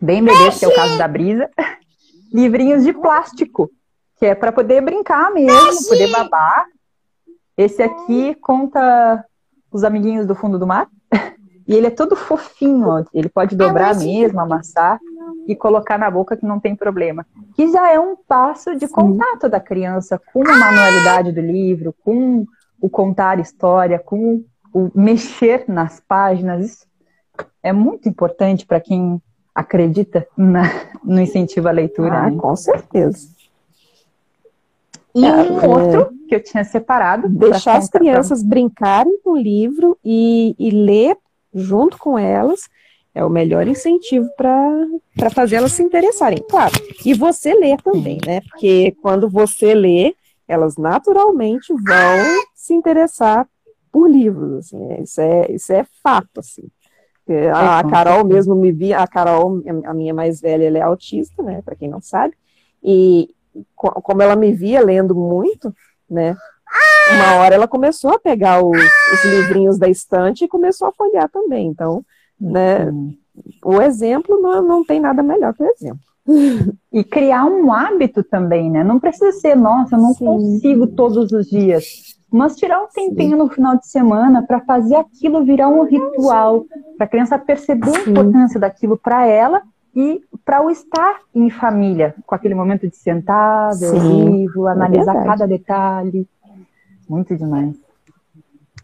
[0.00, 1.48] bem bebês, que é o caso da Brisa.
[2.32, 3.70] Livrinhos de plástico,
[4.16, 6.66] que é para poder brincar mesmo, poder babar.
[7.56, 9.24] Esse aqui conta
[9.70, 10.88] os amiguinhos do fundo do mar.
[11.68, 14.98] E ele é todo fofinho, ele pode dobrar mesmo, amassar
[15.46, 17.24] e colocar na boca que não tem problema.
[17.54, 22.44] Que já é um passo de contato da criança com a manualidade do livro, com
[22.80, 26.64] o contar história, com o mexer nas páginas.
[26.64, 26.86] Isso
[27.62, 29.20] é muito importante para quem
[29.54, 30.62] acredita na,
[31.04, 32.14] no incentivo à leitura.
[32.14, 32.36] Ah, né?
[32.36, 33.28] com certeza.
[35.14, 37.28] E é, um outro que eu tinha separado.
[37.28, 38.48] Deixar as crianças pra...
[38.50, 41.16] brincarem com o livro e, e ler
[41.52, 42.68] junto com elas
[43.12, 46.38] é o melhor incentivo para fazer elas se interessarem.
[46.48, 48.40] Claro, e você ler também, né?
[48.42, 50.14] Porque quando você lê,
[50.46, 53.48] elas naturalmente vão se interessar
[53.92, 56.64] por livros, assim, isso é, isso é fato, assim.
[57.54, 61.42] A, a Carol mesmo me via, a Carol, a minha mais velha, ela é autista,
[61.42, 62.34] né, para quem não sabe,
[62.82, 63.28] e
[63.74, 65.72] como ela me via lendo muito,
[66.08, 66.36] né,
[67.14, 71.28] uma hora ela começou a pegar os, os livrinhos da estante e começou a folhear
[71.30, 72.04] também, então,
[72.40, 73.16] né, uhum.
[73.64, 76.10] o exemplo não, não tem nada melhor que o exemplo.
[76.92, 78.82] E criar um hábito também, né?
[78.82, 80.24] Não precisa ser, nossa, eu não Sim.
[80.24, 81.84] consigo todos os dias.
[82.32, 83.36] Mas tirar um tempinho Sim.
[83.36, 86.64] no final de semana para fazer aquilo virar um ritual,
[86.96, 87.98] para a criança perceber Sim.
[88.06, 89.62] a importância daquilo para ela
[89.94, 94.72] e para o estar em família, com aquele momento de sentar, ver o livro, é
[94.72, 96.28] analisar é cada detalhe.
[97.08, 97.76] Muito demais.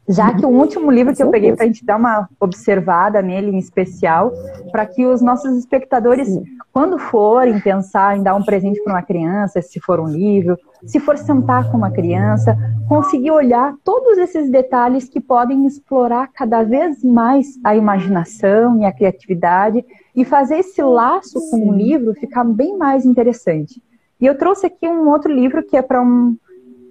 [0.09, 3.51] Já que o último livro que eu peguei para a gente dar uma observada nele
[3.51, 4.33] em especial,
[4.71, 6.29] para que os nossos espectadores,
[6.73, 11.01] quando forem pensar em dar um presente para uma criança, se for um livro, se
[11.01, 12.57] for sentar com uma criança,
[12.88, 18.92] conseguir olhar todos esses detalhes que podem explorar cada vez mais a imaginação e a
[18.92, 23.83] criatividade e fazer esse laço com o livro ficar bem mais interessante.
[24.21, 26.37] E eu trouxe aqui um outro livro que é para um,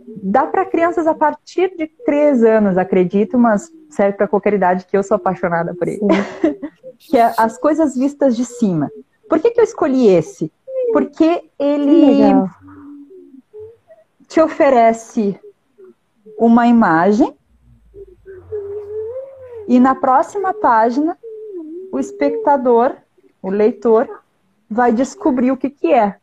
[0.07, 4.97] dá para crianças a partir de três anos, acredito, mas serve para qualquer idade, que
[4.97, 5.99] eu sou apaixonada por ele.
[6.97, 8.91] que é As Coisas Vistas de Cima.
[9.29, 10.51] Por que, que eu escolhi esse?
[10.93, 12.33] Porque ele
[14.27, 15.39] te oferece
[16.37, 17.35] uma imagem
[19.67, 21.17] e na próxima página
[21.91, 22.95] o espectador,
[23.41, 24.07] o leitor,
[24.69, 26.17] vai descobrir o que, que é.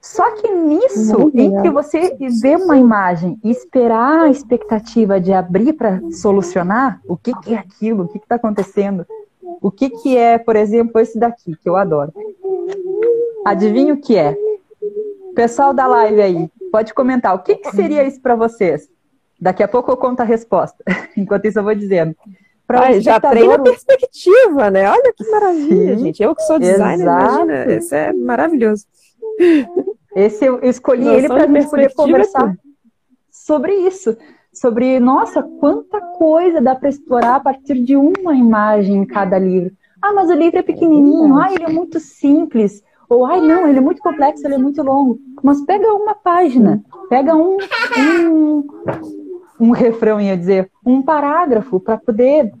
[0.00, 5.72] Só que nisso, em que você vê uma imagem e esperar a expectativa de abrir
[5.72, 9.04] para solucionar, o que, que, é aquilo, o que está acontecendo,
[9.60, 12.12] o que, que é, por exemplo, esse daqui, que eu adoro.
[13.44, 14.36] Adivinha o que é?
[15.34, 18.88] Pessoal da live aí, pode comentar, o que, que seria isso para vocês?
[19.40, 20.82] Daqui a pouco eu conto a resposta.
[21.16, 22.14] Enquanto isso, eu vou dizendo.
[22.68, 24.90] Ai, já treina a perspectiva, né?
[24.90, 26.22] Olha que maravilha, Sim, gente.
[26.22, 28.84] Eu que sou designer, imagina, isso é maravilhoso.
[30.14, 32.54] Esse eu escolhi ele para a gente poder conversar
[33.30, 34.16] sobre isso.
[34.52, 39.72] Sobre, nossa, quanta coisa dá para explorar a partir de uma imagem em cada livro.
[40.02, 41.36] Ah, mas o livro é pequenininho.
[41.36, 42.82] Ah, ele é muito simples.
[43.08, 45.18] Ou, ai, não, ele é muito complexo, ele é muito longo.
[45.42, 47.56] Mas pega uma página, pega um,
[47.98, 48.66] um,
[49.60, 52.52] um refrão, ia dizer, um parágrafo para poder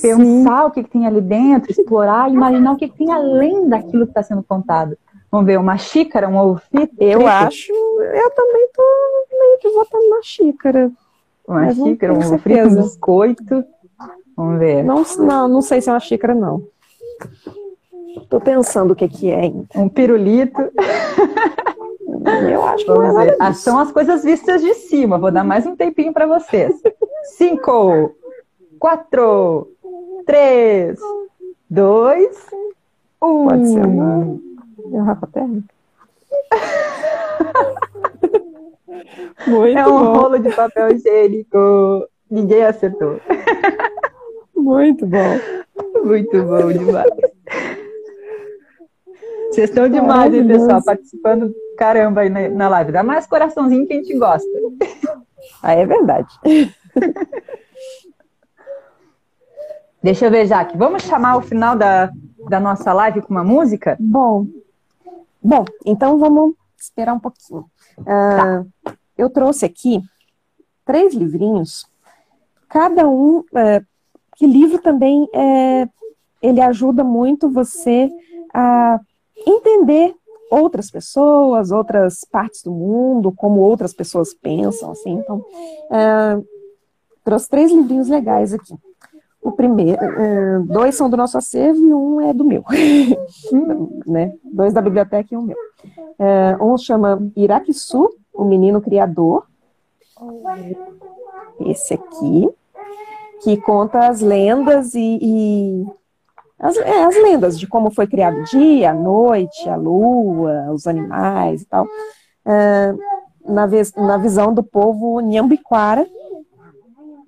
[0.00, 0.66] pensar Sim.
[0.66, 4.10] o que, que, tem ali dentro, explorar, imaginar o que, que tem além daquilo que
[4.10, 4.96] está sendo contado.
[5.30, 6.60] Vamos ver, uma xícara, um ovo
[6.98, 8.82] Eu acho, eu também tô
[9.38, 10.90] meio que votando na xícara.
[11.46, 13.64] Uma xícara, um ovo frito, um biscoito.
[14.36, 14.84] Vamos ver.
[14.84, 16.62] Não, não, não sei se é uma xícara, não.
[18.28, 19.66] Tô pensando o que, que é ainda.
[19.74, 20.60] Um pirulito.
[22.50, 23.36] Eu acho que Vamos ver.
[23.38, 25.18] Ah, são as coisas vistas de cima.
[25.18, 26.74] Vou dar mais um tempinho para vocês.
[27.36, 28.14] Cinco,
[28.78, 29.70] quatro,
[30.24, 30.98] três,
[31.68, 32.36] dois,
[33.22, 33.48] um.
[33.48, 34.38] Pode ser uma
[34.90, 35.74] garrafa térmica.
[39.46, 40.14] Muito é um bom.
[40.14, 42.08] rolo de papel higiênico.
[42.30, 43.20] Ninguém acertou.
[44.54, 45.38] Muito bom.
[46.04, 47.10] Muito bom demais.
[49.50, 50.82] Vocês estão demais, hein, pessoal?
[50.84, 52.92] Participando caramba aí na, na live.
[52.92, 54.48] Dá mais coraçãozinho que a gente gosta.
[55.62, 56.28] Aí é verdade.
[60.02, 60.76] Deixa eu ver, Jaque.
[60.76, 62.10] Vamos chamar o final da,
[62.48, 63.96] da nossa live com uma música?
[63.98, 64.46] Bom,
[65.46, 67.64] bom, então vamos esperar um pouquinho.
[67.98, 68.66] Uh, tá.
[69.16, 70.02] Eu trouxe aqui
[70.84, 71.86] três livrinhos,
[72.68, 73.86] cada um, uh,
[74.36, 75.88] que livro também é,
[76.42, 78.10] ele ajuda muito você
[78.52, 79.00] a
[79.46, 80.14] entender
[80.50, 85.14] outras pessoas, outras partes do mundo, como outras pessoas pensam, assim.
[85.14, 85.44] Então,
[85.90, 86.42] é,
[87.24, 88.74] trouxe três livrinhos legais aqui.
[89.46, 92.64] O primeiro, é, dois são do nosso acervo e um é do meu,
[94.04, 94.32] né?
[94.42, 95.56] Dois da biblioteca e um meu.
[96.18, 99.46] É, um chama Iraquiçu, o menino criador.
[101.60, 102.50] Esse aqui,
[103.44, 105.86] que conta as lendas e, e
[106.58, 110.88] as, é, as lendas de como foi criado o dia, a noite, a lua, os
[110.88, 111.86] animais e tal,
[112.44, 112.92] é,
[113.44, 116.04] na, vez, na visão do povo Nhambiquara,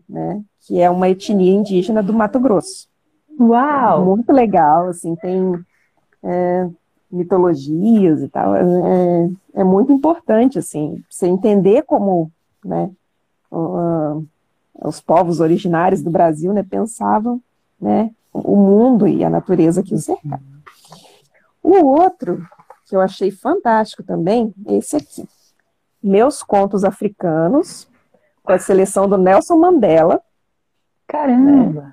[0.09, 2.87] né, que é uma etnia indígena do Mato Grosso.
[3.41, 4.05] Uau!
[4.05, 5.59] Muito legal, assim, tem
[6.23, 6.69] é,
[7.11, 12.31] mitologias e tal, é, é, muito importante, assim, você entender como,
[12.63, 12.91] né,
[13.51, 14.23] uh,
[14.85, 17.41] os povos originários do Brasil, né, pensavam,
[17.81, 20.43] né, o mundo e a natureza que o cercava.
[21.63, 22.47] O outro,
[22.87, 25.27] que eu achei fantástico também, é esse aqui.
[26.03, 27.89] Meus Contos Africanos,
[28.43, 30.21] com a seleção do Nelson Mandela.
[31.09, 31.83] Caramba!
[31.83, 31.93] Né?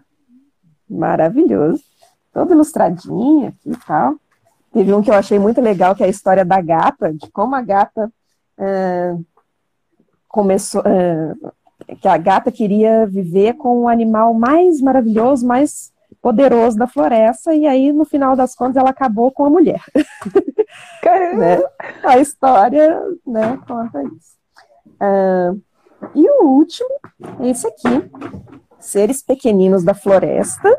[0.89, 1.84] Maravilhoso.
[2.32, 4.15] Todo ilustradinho aqui e tal.
[4.71, 7.56] Teve um que eu achei muito legal, que é a história da gata, de como
[7.56, 8.12] a gata
[8.58, 9.15] é,
[10.28, 10.84] começou.
[10.86, 11.34] É,
[12.01, 17.67] que a gata queria viver com o animal mais maravilhoso, mais poderoso da floresta, e
[17.67, 19.82] aí, no final das contas, ela acabou com a mulher.
[21.38, 21.62] né?
[22.04, 24.36] A história né, conta isso.
[24.95, 25.62] Uh,
[26.15, 26.89] e o último,
[27.41, 28.10] esse aqui,
[28.86, 30.69] Seres Pequeninos da Floresta.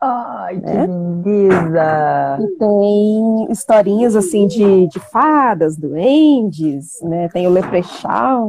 [0.00, 0.86] Ai, que né?
[0.86, 2.38] lindeza!
[2.40, 7.28] E tem historinhas, assim, de, de fadas, duendes, né?
[7.28, 8.48] Tem o Leprechaun,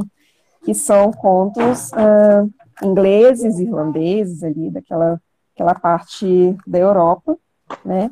[0.63, 2.49] que são contos uh,
[2.83, 5.21] ingleses, irlandeses ali, daquela
[5.53, 7.37] aquela parte da Europa,
[7.85, 8.09] né?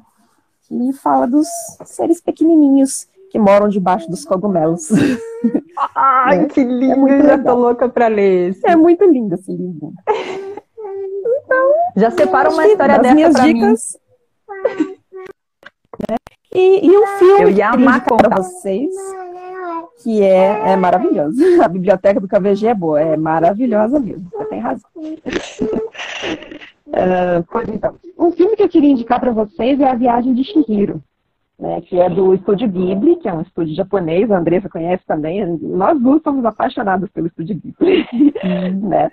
[0.68, 1.48] Que fala dos
[1.86, 4.90] seres pequenininhos que moram debaixo dos cogumelos.
[5.96, 7.08] Ai, é, que lindo!
[7.08, 8.68] É já tô louca para ler esse.
[8.68, 9.94] É muito lindo esse livro.
[12.00, 13.98] Já separa uma história dessa minhas dicas.
[14.78, 14.98] Mim.
[16.54, 18.90] E, e um filme Eu ia amar para vocês,
[20.02, 21.38] que é, é maravilhoso.
[21.62, 24.30] A biblioteca do KVG é boa, é maravilhosa mesmo.
[24.32, 24.90] Você tem razão.
[26.88, 30.44] Uh, pois então, um filme que eu queria indicar para vocês é A Viagem de
[30.44, 31.04] Shihiro,
[31.60, 35.46] né, que é do estúdio Ghibli, que é um estúdio japonês, a Andressa conhece também,
[35.62, 38.08] nós duas somos apaixonados pelo estúdio Ghibli,
[38.42, 38.88] uhum.
[38.90, 39.12] né,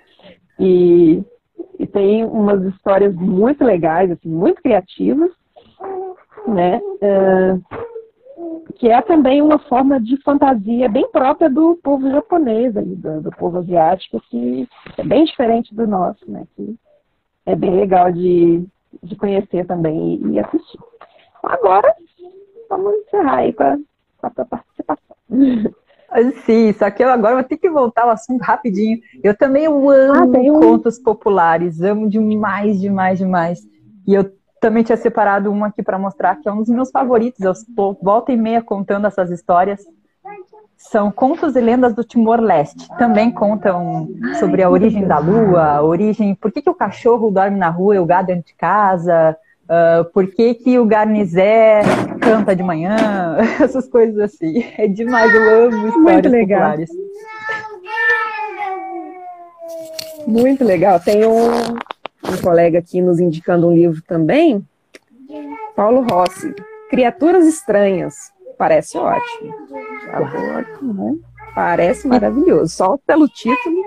[0.57, 1.21] e,
[1.79, 5.31] e tem umas histórias muito legais, assim, muito criativas,
[6.47, 7.63] né, uh,
[8.75, 13.31] que é também uma forma de fantasia bem própria do povo japonês, ali, do, do
[13.31, 16.75] povo asiático, que é bem diferente do nosso, né, que
[17.45, 18.65] é bem legal de,
[19.03, 20.79] de conhecer também e, e assistir.
[21.43, 21.93] Agora,
[22.69, 25.17] vamos encerrar aí com a, com a participação.
[26.45, 28.99] Sim, só que eu agora vou ter que voltar ao assunto rapidinho.
[29.23, 33.59] Eu também amo ah, contos populares, amo demais, demais, demais.
[34.05, 37.39] E eu também tinha separado um aqui para mostrar que é um dos meus favoritos.
[37.41, 39.81] Eu estou volta e meia contando essas histórias.
[40.75, 42.87] São contos e lendas do Timor-Leste.
[42.97, 44.07] Também contam
[44.39, 47.95] sobre a origem da lua, a origem, por que, que o cachorro dorme na rua
[47.95, 49.35] e o gado dentro de casa,
[49.69, 51.81] uh, por que, que o garnizé
[52.21, 54.63] canta de manhã, essas coisas assim.
[54.77, 56.59] É demais, eu amo histórias Muito legal.
[56.59, 56.89] populares.
[60.25, 60.99] Muito legal.
[60.99, 64.65] Tem um, um colega aqui nos indicando um livro também,
[65.75, 66.53] Paulo Rossi,
[66.89, 68.15] Criaturas Estranhas.
[68.57, 69.53] Parece ótimo.
[71.53, 72.75] Parece maravilhoso.
[72.75, 73.77] Só pelo título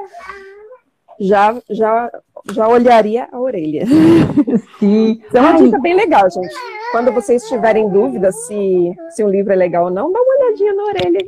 [1.21, 2.11] já, já,
[2.53, 3.85] já olharia a orelha.
[4.81, 5.21] Sim.
[5.33, 6.55] é uma dica bem legal, gente.
[6.91, 10.75] Quando vocês tiverem dúvida se, se um livro é legal ou não, dá uma olhadinha
[10.75, 11.21] na orelha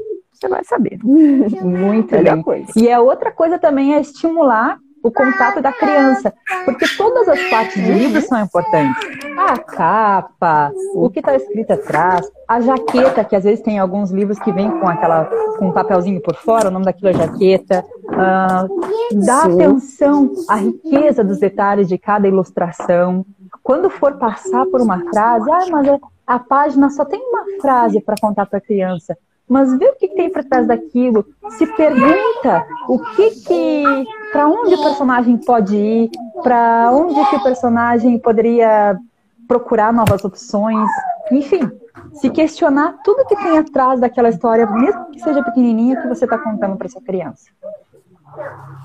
[0.42, 0.98] você vai saber.
[1.02, 2.42] Muito legal.
[2.42, 2.72] Coisa.
[2.76, 6.32] E a outra coisa também é estimular o contato da criança,
[6.64, 9.02] porque todas as partes do livro são importantes.
[9.36, 14.38] A capa, o que está escrito atrás, a jaqueta, que às vezes tem alguns livros
[14.38, 15.24] que vem com aquela
[15.58, 17.84] com um papelzinho por fora, o nome daquilo é jaqueta.
[18.04, 23.26] Uh, dá atenção à riqueza dos detalhes de cada ilustração.
[23.62, 28.16] Quando for passar por uma frase, ah, mas a página só tem uma frase para
[28.20, 29.16] contar para a criança
[29.52, 33.84] mas vê o que tem por trás daquilo, se pergunta o que que,
[34.32, 36.10] para onde o personagem pode ir,
[36.42, 38.98] para onde que o personagem poderia
[39.46, 40.88] procurar novas opções,
[41.30, 41.70] enfim,
[42.14, 46.38] se questionar tudo que tem atrás daquela história, mesmo que seja pequenininha, que você está
[46.38, 47.50] contando para essa criança.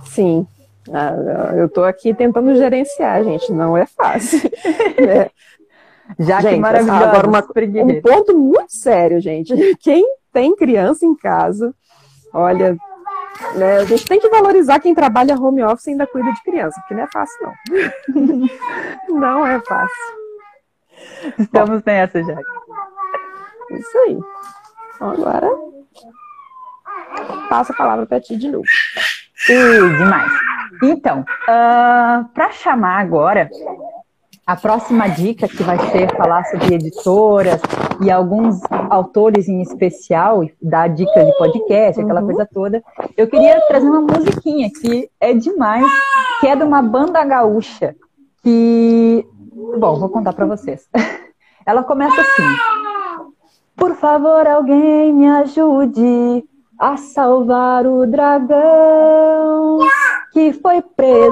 [0.03, 0.45] Sim,
[0.91, 4.41] ah, eu estou aqui tentando gerenciar, gente, não é fácil.
[4.99, 5.31] é.
[6.19, 7.03] Já gente, que maravilhoso.
[7.03, 9.53] Agora, uma, um ponto muito sério, gente.
[9.79, 10.05] Quem
[10.37, 11.73] tem criança em casa,
[12.31, 12.77] olha,
[13.55, 16.79] né, a gente tem que valorizar quem trabalha home office e ainda cuida de criança,
[16.79, 17.53] porque não é fácil, não.
[19.19, 19.97] não é fácil.
[21.39, 22.39] Estamos Bom, nessa, já.
[23.71, 24.19] Isso aí.
[24.93, 25.49] Então, agora,
[27.49, 28.67] passa a palavra para ti de novo.
[29.49, 30.31] E demais.
[30.83, 33.49] Então, uh, ah, para chamar agora
[34.47, 37.59] a próxima dica que vai ser falar sobre editoras
[38.01, 42.27] e alguns autores em especial, dar dicas de podcast, aquela uhum.
[42.27, 42.83] coisa toda.
[43.15, 45.85] Eu queria trazer uma musiquinha que é demais,
[46.39, 47.95] que é de uma banda gaúcha,
[48.43, 49.25] que
[49.79, 50.87] bom, vou contar para vocês.
[51.65, 52.55] Ela começa assim:
[53.75, 56.43] Por favor, alguém me ajude
[56.79, 59.79] a salvar o dragão
[60.31, 61.31] que foi preso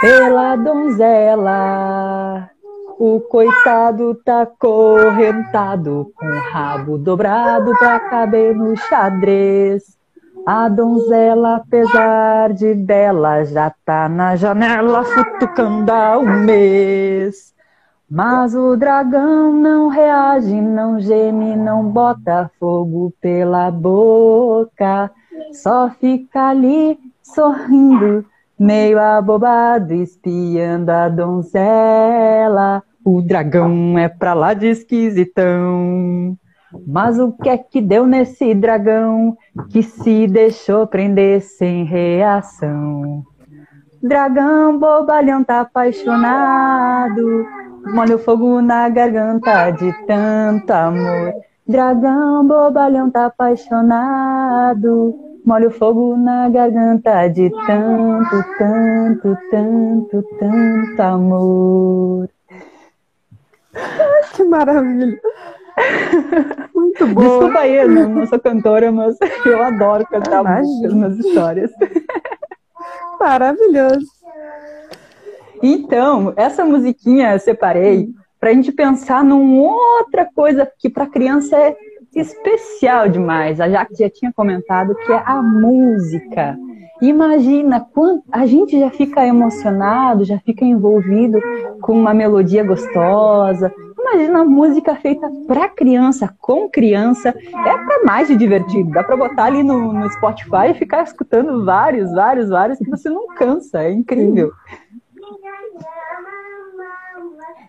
[0.00, 2.50] pela donzela.
[2.98, 9.98] O coitado tá correntado, com o rabo dobrado pra caber no xadrez.
[10.46, 17.54] A donzela, apesar de bela, já tá na janela futucando há um mês.
[18.10, 25.10] Mas o dragão não reage, não geme, não bota fogo pela boca.
[25.52, 28.24] Só fica ali sorrindo
[28.58, 32.82] meio abobado, espiando a donzela.
[33.04, 36.36] O dragão é pra lá de esquisitão.
[36.86, 39.36] Mas o que é que deu nesse dragão
[39.70, 43.22] que se deixou prender sem reação?
[44.02, 47.46] Dragão bobalhão tá apaixonado,
[47.92, 51.32] molha o fogo na garganta de tanto amor.
[51.66, 55.14] Dragão bobalhão tá apaixonado,
[55.46, 62.28] molha o fogo na garganta de tanto, tanto, tanto, tanto amor.
[64.34, 65.20] que maravilha!
[66.74, 67.20] Muito bom.
[67.20, 71.70] Desculpa aí, eu não, não sou cantora, mas eu adoro cantar músicas nas histórias.
[73.20, 74.06] Maravilhoso.
[75.62, 78.08] Então, essa musiquinha eu separei
[78.40, 81.76] para a gente pensar numa outra coisa que para criança é
[82.16, 83.60] especial demais.
[83.60, 86.56] A Jaque já tinha comentado que é a música.
[87.00, 87.86] Imagina,
[88.32, 91.38] a gente já fica emocionado, já fica envolvido
[91.82, 93.72] com uma melodia gostosa.
[93.98, 98.90] Imagina a música feita para criança, com criança, é para mais de divertido.
[98.92, 103.10] Dá para botar ali no, no, Spotify e ficar escutando vários, vários, vários que você
[103.10, 103.82] não cansa.
[103.82, 104.52] É incrível.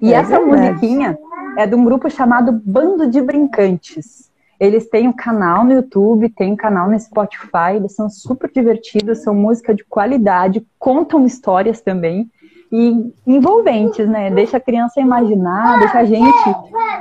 [0.01, 0.69] E é essa verdade.
[0.69, 1.17] musiquinha
[1.57, 4.26] é de um grupo chamado Bando de Brincantes.
[4.59, 9.19] Eles têm um canal no YouTube, tem um canal no Spotify, eles são super divertidos,
[9.19, 12.29] são música de qualidade, contam histórias também.
[12.71, 14.29] e envolventes, né?
[14.29, 16.55] Deixa a criança imaginar, deixa a gente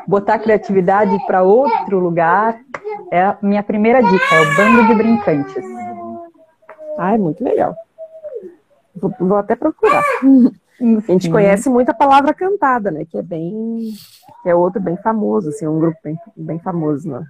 [0.06, 2.60] botar a criatividade para outro lugar.
[3.10, 5.64] É a minha primeira dica, é o Bando de Brincantes.
[6.98, 7.74] Ai, muito legal.
[8.94, 10.02] Vou, vou até procurar.
[10.80, 13.04] A gente conhece muito a palavra cantada, né?
[13.04, 13.92] Que é bem.
[14.42, 17.24] Que é outro bem famoso, assim, um grupo bem, bem famoso, né?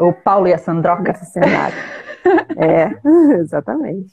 [0.00, 1.14] O Paulo e a Sandroca.
[1.14, 1.76] cenário.
[2.56, 2.90] é,
[3.40, 4.10] exatamente.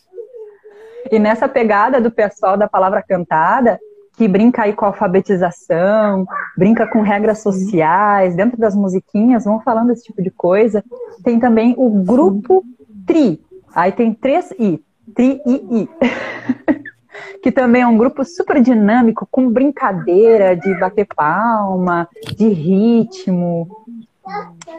[1.11, 3.79] E nessa pegada do pessoal da palavra cantada,
[4.17, 6.25] que brinca aí com a alfabetização,
[6.57, 10.83] brinca com regras sociais, dentro das musiquinhas, vão falando esse tipo de coisa.
[11.23, 12.63] Tem também o grupo
[13.05, 13.41] Tri.
[13.73, 14.83] Aí tem três I.
[15.13, 15.89] Tri I I.
[17.41, 23.85] que também é um grupo super dinâmico, com brincadeira de bater palma, de ritmo.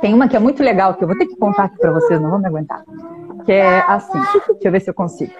[0.00, 2.20] Tem uma que é muito legal, que eu vou ter que contar aqui para vocês,
[2.20, 2.84] não vão me aguentar.
[3.44, 5.32] Que é assim, deixa eu ver se eu consigo.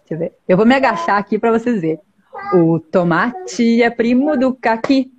[0.00, 0.32] Deixa eu ver.
[0.48, 2.00] Eu vou me agachar aqui para vocês verem.
[2.52, 5.12] O tomate é primo do caqui.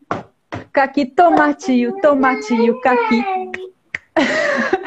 [0.71, 3.23] Caqui, tomate, o tomate o caqui.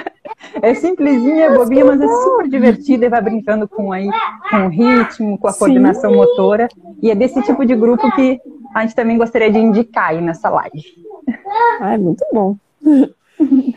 [0.62, 4.08] É simplesinha, bobinha, mas é super divertida e vai brincando com aí,
[4.50, 6.16] com o ritmo, com a coordenação Sim.
[6.16, 6.68] motora.
[7.02, 8.40] E é desse tipo de grupo que
[8.74, 10.82] a gente também gostaria de indicar aí nessa live.
[11.80, 12.56] Ah, é muito bom.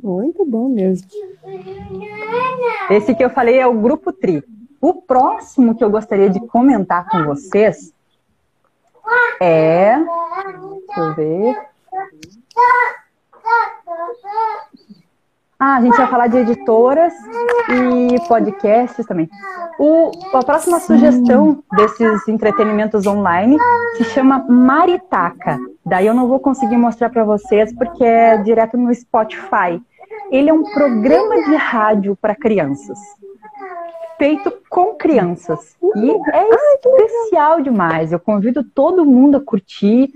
[0.00, 1.08] Muito bom mesmo.
[2.88, 4.44] Esse que eu falei é o grupo Tri.
[4.80, 7.92] O próximo que eu gostaria de comentar com vocês
[9.40, 9.96] é.
[9.98, 11.56] Deixa eu ver.
[15.60, 17.12] Ah, a gente vai falar de editoras
[17.68, 19.28] e podcasts também.
[19.76, 20.94] O, a próxima Sim.
[20.94, 23.58] sugestão desses entretenimentos online
[23.96, 25.58] se chama Maritaca.
[25.84, 29.82] Daí eu não vou conseguir mostrar para vocês porque é direto no Spotify.
[30.30, 32.98] Ele é um programa de rádio para crianças,
[34.16, 35.76] feito com crianças.
[35.96, 38.12] E é especial demais.
[38.12, 40.08] Eu convido todo mundo a curtir,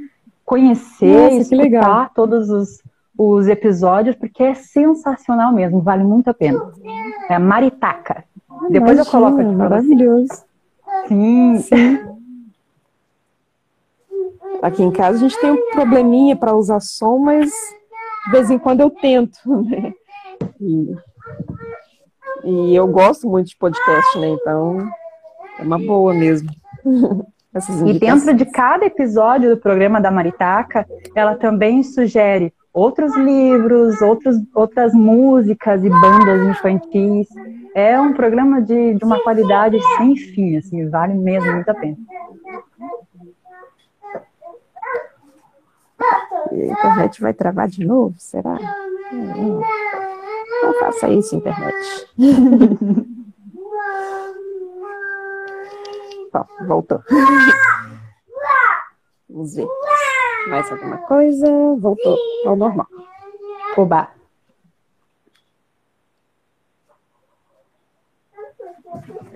[0.45, 2.81] conhecer, Nossa, escutar todos os
[3.31, 6.73] os episódios, porque é sensacional mesmo, vale muito a pena.
[7.29, 8.25] É a Maritaca.
[8.71, 10.45] Depois Imagina, eu coloco aqui Maravilhoso.
[11.07, 11.59] Sim.
[11.59, 11.99] Sim.
[14.61, 17.51] Aqui em casa a gente tem um probleminha para usar som, mas
[18.27, 19.93] de vez em quando eu tento, né?
[20.61, 20.97] E,
[22.45, 24.29] e eu gosto muito de podcast, né?
[24.29, 24.89] Então
[25.59, 26.51] é uma boa mesmo.
[27.87, 34.37] e dentro de cada episódio do programa da Maritaca, ela também sugere outros livros, outros,
[34.55, 37.29] outras músicas e bandas infantis.
[37.75, 41.97] É um programa de, de uma qualidade sem fim, assim, vale mesmo muito a pena.
[46.51, 48.15] E a internet vai travar de novo?
[48.19, 48.59] Será?
[49.13, 49.61] Não,
[50.63, 52.09] não faça isso, internet.
[56.35, 57.03] Ó, voltou.
[59.29, 59.67] Vamos ver.
[60.49, 61.47] Mais alguma coisa?
[61.79, 62.17] Voltou
[62.47, 62.87] ao normal.
[63.77, 64.09] Oba.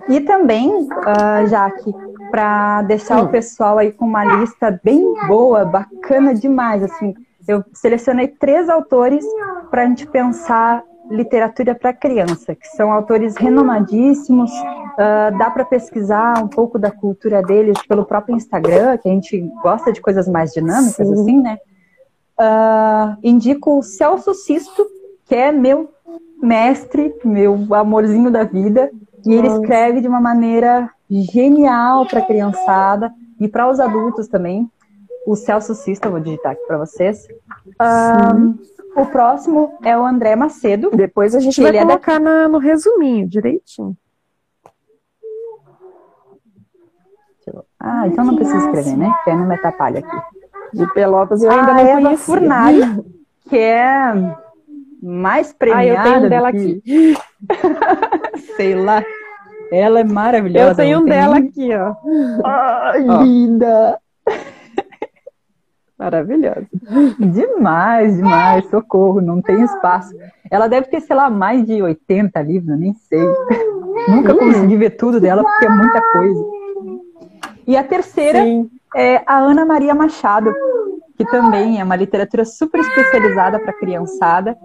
[0.09, 1.93] E também, uh, Jaque,
[2.31, 7.13] para deixar o pessoal aí com uma lista bem boa, bacana demais, assim,
[7.47, 9.25] eu selecionei três autores
[9.69, 14.51] para a gente pensar literatura para criança, que são autores renomadíssimos.
[14.51, 19.39] Uh, dá para pesquisar um pouco da cultura deles pelo próprio Instagram, que a gente
[19.61, 21.13] gosta de coisas mais dinâmicas, Sim.
[21.13, 21.57] assim, né?
[22.39, 24.85] Uh, indico o Celso Sisto,
[25.25, 25.89] que é meu
[26.41, 28.91] mestre, meu amorzinho da vida,
[29.25, 29.61] e ele Nossa.
[29.61, 34.69] escreve de uma maneira genial para a criançada e para os adultos também.
[35.25, 37.27] O Celso Sisto, eu vou digitar aqui para vocês.
[37.81, 38.57] Uh,
[38.97, 40.89] o próximo é o André Macedo.
[40.91, 43.95] Depois a gente vai é colocar é na, no resuminho, direitinho.
[47.79, 49.13] Ah, então não precisa escrever, né?
[49.23, 50.17] Que é no Metapalha aqui.
[50.73, 52.17] De Pelotas eu ainda ah, não Eva conhecia.
[52.17, 52.81] Furnari,
[53.47, 54.13] que é
[55.01, 56.01] mais premiada.
[56.01, 56.81] Ah, eu tenho um dela que...
[56.83, 57.17] aqui.
[58.57, 59.03] Sei lá.
[59.71, 60.69] Ela é maravilhosa.
[60.69, 61.95] Eu tenho um dela aqui, ó.
[62.43, 63.21] Ai, ó.
[63.21, 63.99] linda.
[65.97, 66.67] Maravilhosa.
[67.19, 68.69] Demais, demais.
[68.69, 70.13] Socorro, não tem espaço.
[70.49, 73.25] Ela deve ter, sei lá, mais de 80 livros, nem sei.
[74.07, 76.45] Nunca consegui ver tudo dela, porque é muita coisa.
[77.65, 78.69] E a terceira Sim.
[78.95, 80.53] é a Ana Maria Machado,
[81.17, 84.55] que também é uma literatura super especializada para criançada,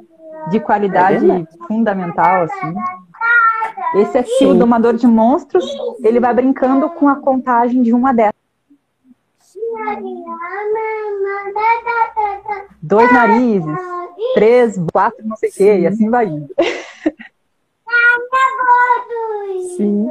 [0.51, 2.75] de qualidade é fundamental, assim.
[3.97, 5.65] Esse aqui, o Domador de Monstros,
[6.03, 8.42] ele vai brincando com a contagem de 1 a 10.
[12.81, 13.77] Dois narizes,
[14.35, 16.55] três, quatro, não sei o quê, e assim vai indo.
[19.77, 20.11] Sim.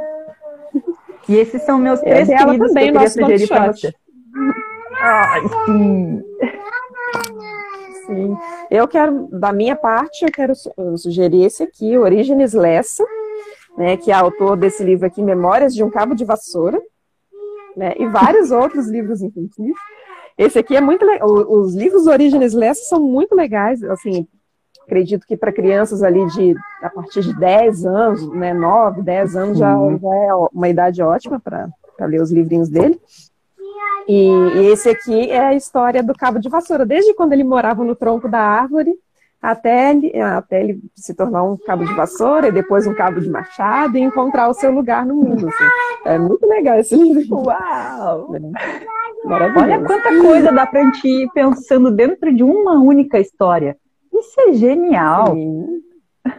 [1.28, 3.94] E esses são meus três é queridos também, que eu queria sugerir para você.
[5.00, 6.24] Ai, sim.
[8.06, 8.38] Sim.
[8.70, 10.54] Eu quero, da minha parte, eu quero
[10.98, 13.06] sugerir esse aqui, Orígenes Lessa,
[13.78, 16.82] né, que é autor desse livro aqui, Memórias de um Cabo de Vassoura,
[17.76, 19.76] né, e vários outros livros infantis.
[20.38, 21.30] Esse aqui é muito legal.
[21.30, 24.28] Os livros Orígenes Lessa são muito legais, assim,
[24.84, 29.58] acredito que para crianças ali de a partir de 10 anos, né, 9, 10 anos
[29.58, 30.00] já, Sim.
[30.02, 31.70] já é uma idade ótima para
[32.02, 33.00] ler os livrinhos dele.
[34.08, 37.84] E, e esse aqui é a história do cabo de vassoura, desde quando ele morava
[37.84, 38.94] no tronco da árvore
[39.42, 43.30] até ele, até ele se tornar um cabo de vassoura e depois um cabo de
[43.30, 45.48] machado e encontrar o seu lugar no mundo.
[45.48, 45.64] assim.
[46.06, 47.38] É muito legal esse livro.
[47.46, 48.30] Uau!
[49.26, 49.64] Maravilhoso.
[49.66, 53.78] Olha quanta coisa dá pra gente ir pensando dentro de uma única história.
[54.14, 55.34] Isso é genial.
[55.34, 55.82] Sim.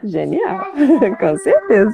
[0.04, 0.66] Genial,
[1.18, 1.92] com certeza.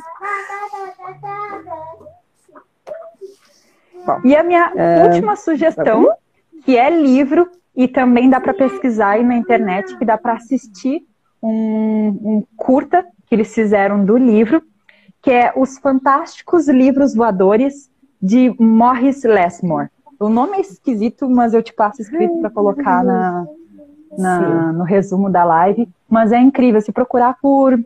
[4.24, 6.10] E a minha É, última sugestão,
[6.64, 11.02] que é livro e também dá para pesquisar aí na internet, que dá para assistir
[11.40, 14.60] um, um curta que eles fizeram do livro,
[15.22, 17.88] que é Os Fantásticos Livros Voadores
[18.20, 19.88] de Morris Lesmore.
[20.18, 23.46] O nome é esquisito, mas eu te passo escrito para colocar na,
[24.18, 25.88] na- no resumo da live.
[26.10, 26.80] Mas é incrível.
[26.80, 27.78] Se procurar por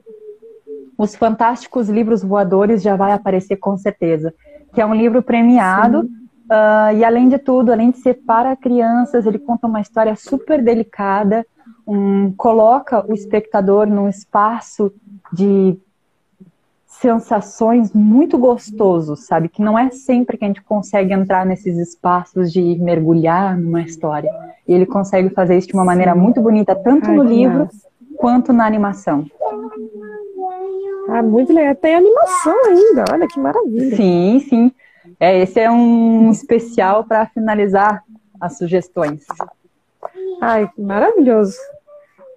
[0.97, 4.32] Os Fantásticos Livros Voadores, já vai aparecer com certeza.
[4.72, 6.09] Que é um livro premiado.
[6.55, 10.62] Ah, e além de tudo, além de ser para crianças, ele conta uma história super
[10.62, 11.46] delicada,
[11.86, 14.92] um, coloca o espectador num espaço
[15.32, 15.78] de
[16.86, 19.48] sensações muito gostosos, sabe?
[19.48, 24.30] Que não é sempre que a gente consegue entrar nesses espaços de mergulhar numa história.
[24.68, 27.88] E ele consegue fazer isso de uma maneira muito bonita, tanto Ai, no livro massa.
[28.18, 29.24] quanto na animação.
[31.09, 31.74] Ah, muito legal.
[31.76, 33.96] Tem animação ainda, olha que maravilha.
[33.96, 34.72] Sim, sim.
[35.23, 38.03] É, esse é um especial para finalizar
[38.41, 39.25] as sugestões.
[40.41, 41.57] Ai, que maravilhoso.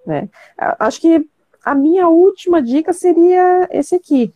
[0.06, 0.28] Né?
[0.56, 1.28] Acho que
[1.64, 4.32] a minha última dica seria esse aqui.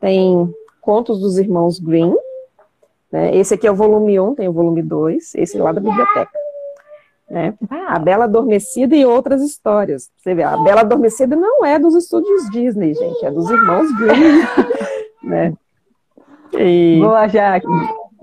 [0.00, 2.16] Tem Contos dos Irmãos Green.
[3.12, 3.36] Né?
[3.36, 6.36] Esse aqui é o volume 1, tem o volume 2, esse lá da biblioteca.
[7.30, 7.54] Né?
[7.86, 10.10] A Bela Adormecida e outras histórias.
[10.16, 14.42] Você vê, a Bela Adormecida não é dos estúdios Disney, gente, é dos irmãos Green.
[15.22, 15.54] né?
[16.52, 17.66] E, Boa, Jaque.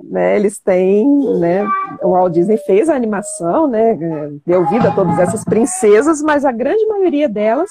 [0.03, 1.07] né, eles têm,
[1.39, 1.67] né,
[2.01, 3.95] o Walt Disney fez a animação, né,
[4.45, 7.69] deu vida a todas essas princesas, mas a grande maioria delas,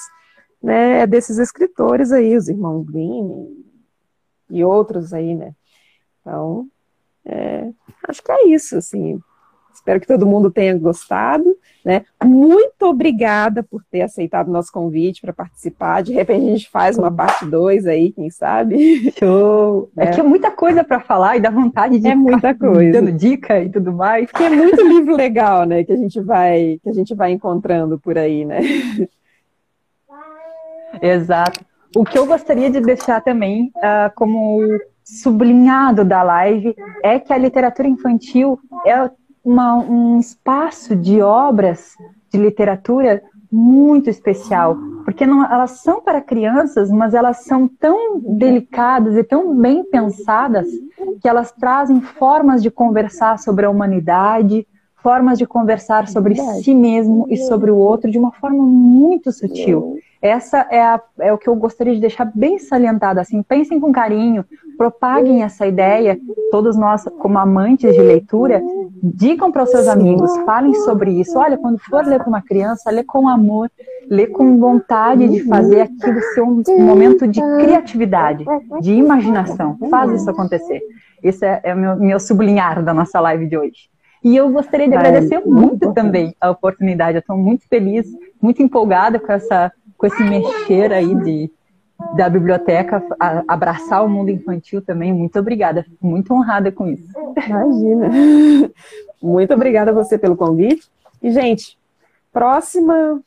[0.61, 3.47] né, é desses escritores aí, os irmãos Grimm
[4.49, 5.53] e outros aí, né.
[6.21, 6.67] Então,
[7.25, 7.69] é,
[8.07, 9.19] acho que é isso, assim.
[9.75, 11.45] Espero que todo mundo tenha gostado,
[11.83, 12.03] né?
[12.23, 16.01] Muito obrigada por ter aceitado o nosso convite para participar.
[16.01, 19.11] De repente a gente faz uma parte 2 aí, quem sabe?
[19.19, 19.89] Show!
[19.97, 20.11] É, É.
[20.11, 22.91] que é muita coisa para falar e dá vontade de É muita coisa.
[22.91, 24.31] dando dica e tudo mais.
[24.31, 25.83] Porque é muito livro legal, né?
[25.83, 28.59] Que a gente vai, que a gente vai encontrando por aí, né?
[31.01, 31.63] Exato.
[31.95, 34.59] O que eu gostaria de deixar também ah, como
[35.03, 39.09] sublinhado da live é que a literatura infantil é
[39.45, 41.95] uma- um espaço de obras
[42.31, 43.21] de literatura
[43.51, 44.75] muito especial,
[45.05, 50.67] porque não- elas são para crianças, mas elas são tão delicadas e tão bem pensadas
[51.21, 57.27] que elas trazem formas de conversar sobre a humanidade, formas de conversar sobre si mesmo
[57.29, 59.97] e sobre o outro de uma forma muito sutil.
[60.21, 63.91] Essa é, a- é o que eu gostaria de deixar bem salientado, assim, pensem com
[63.91, 64.43] carinho,
[64.77, 66.17] propaguem essa ideia,
[66.51, 68.61] todos nós, como amantes de leitura,
[69.03, 71.37] digam para os seus amigos, falem sobre isso.
[71.37, 73.69] Olha, quando for ler para uma criança, lê com amor,
[74.09, 78.45] lê com vontade de fazer aquilo ser um momento de criatividade,
[78.81, 79.77] de imaginação.
[79.89, 80.81] Faz isso acontecer.
[81.23, 83.89] Esse é, é o meu, meu sublinhar da nossa live de hoje.
[84.23, 87.17] E eu gostaria de agradecer muito também a oportunidade.
[87.17, 88.07] Eu estou muito feliz,
[88.41, 91.51] muito empolgada com essa, com esse mexer aí de,
[92.15, 95.13] da biblioteca, a- abraçar o mundo infantil também.
[95.13, 97.07] Muito obrigada, fico muito honrada com isso.
[97.47, 98.09] Imagina.
[99.21, 100.87] Muito obrigada a você pelo convite.
[101.21, 101.77] E, gente,
[102.31, 103.21] próxima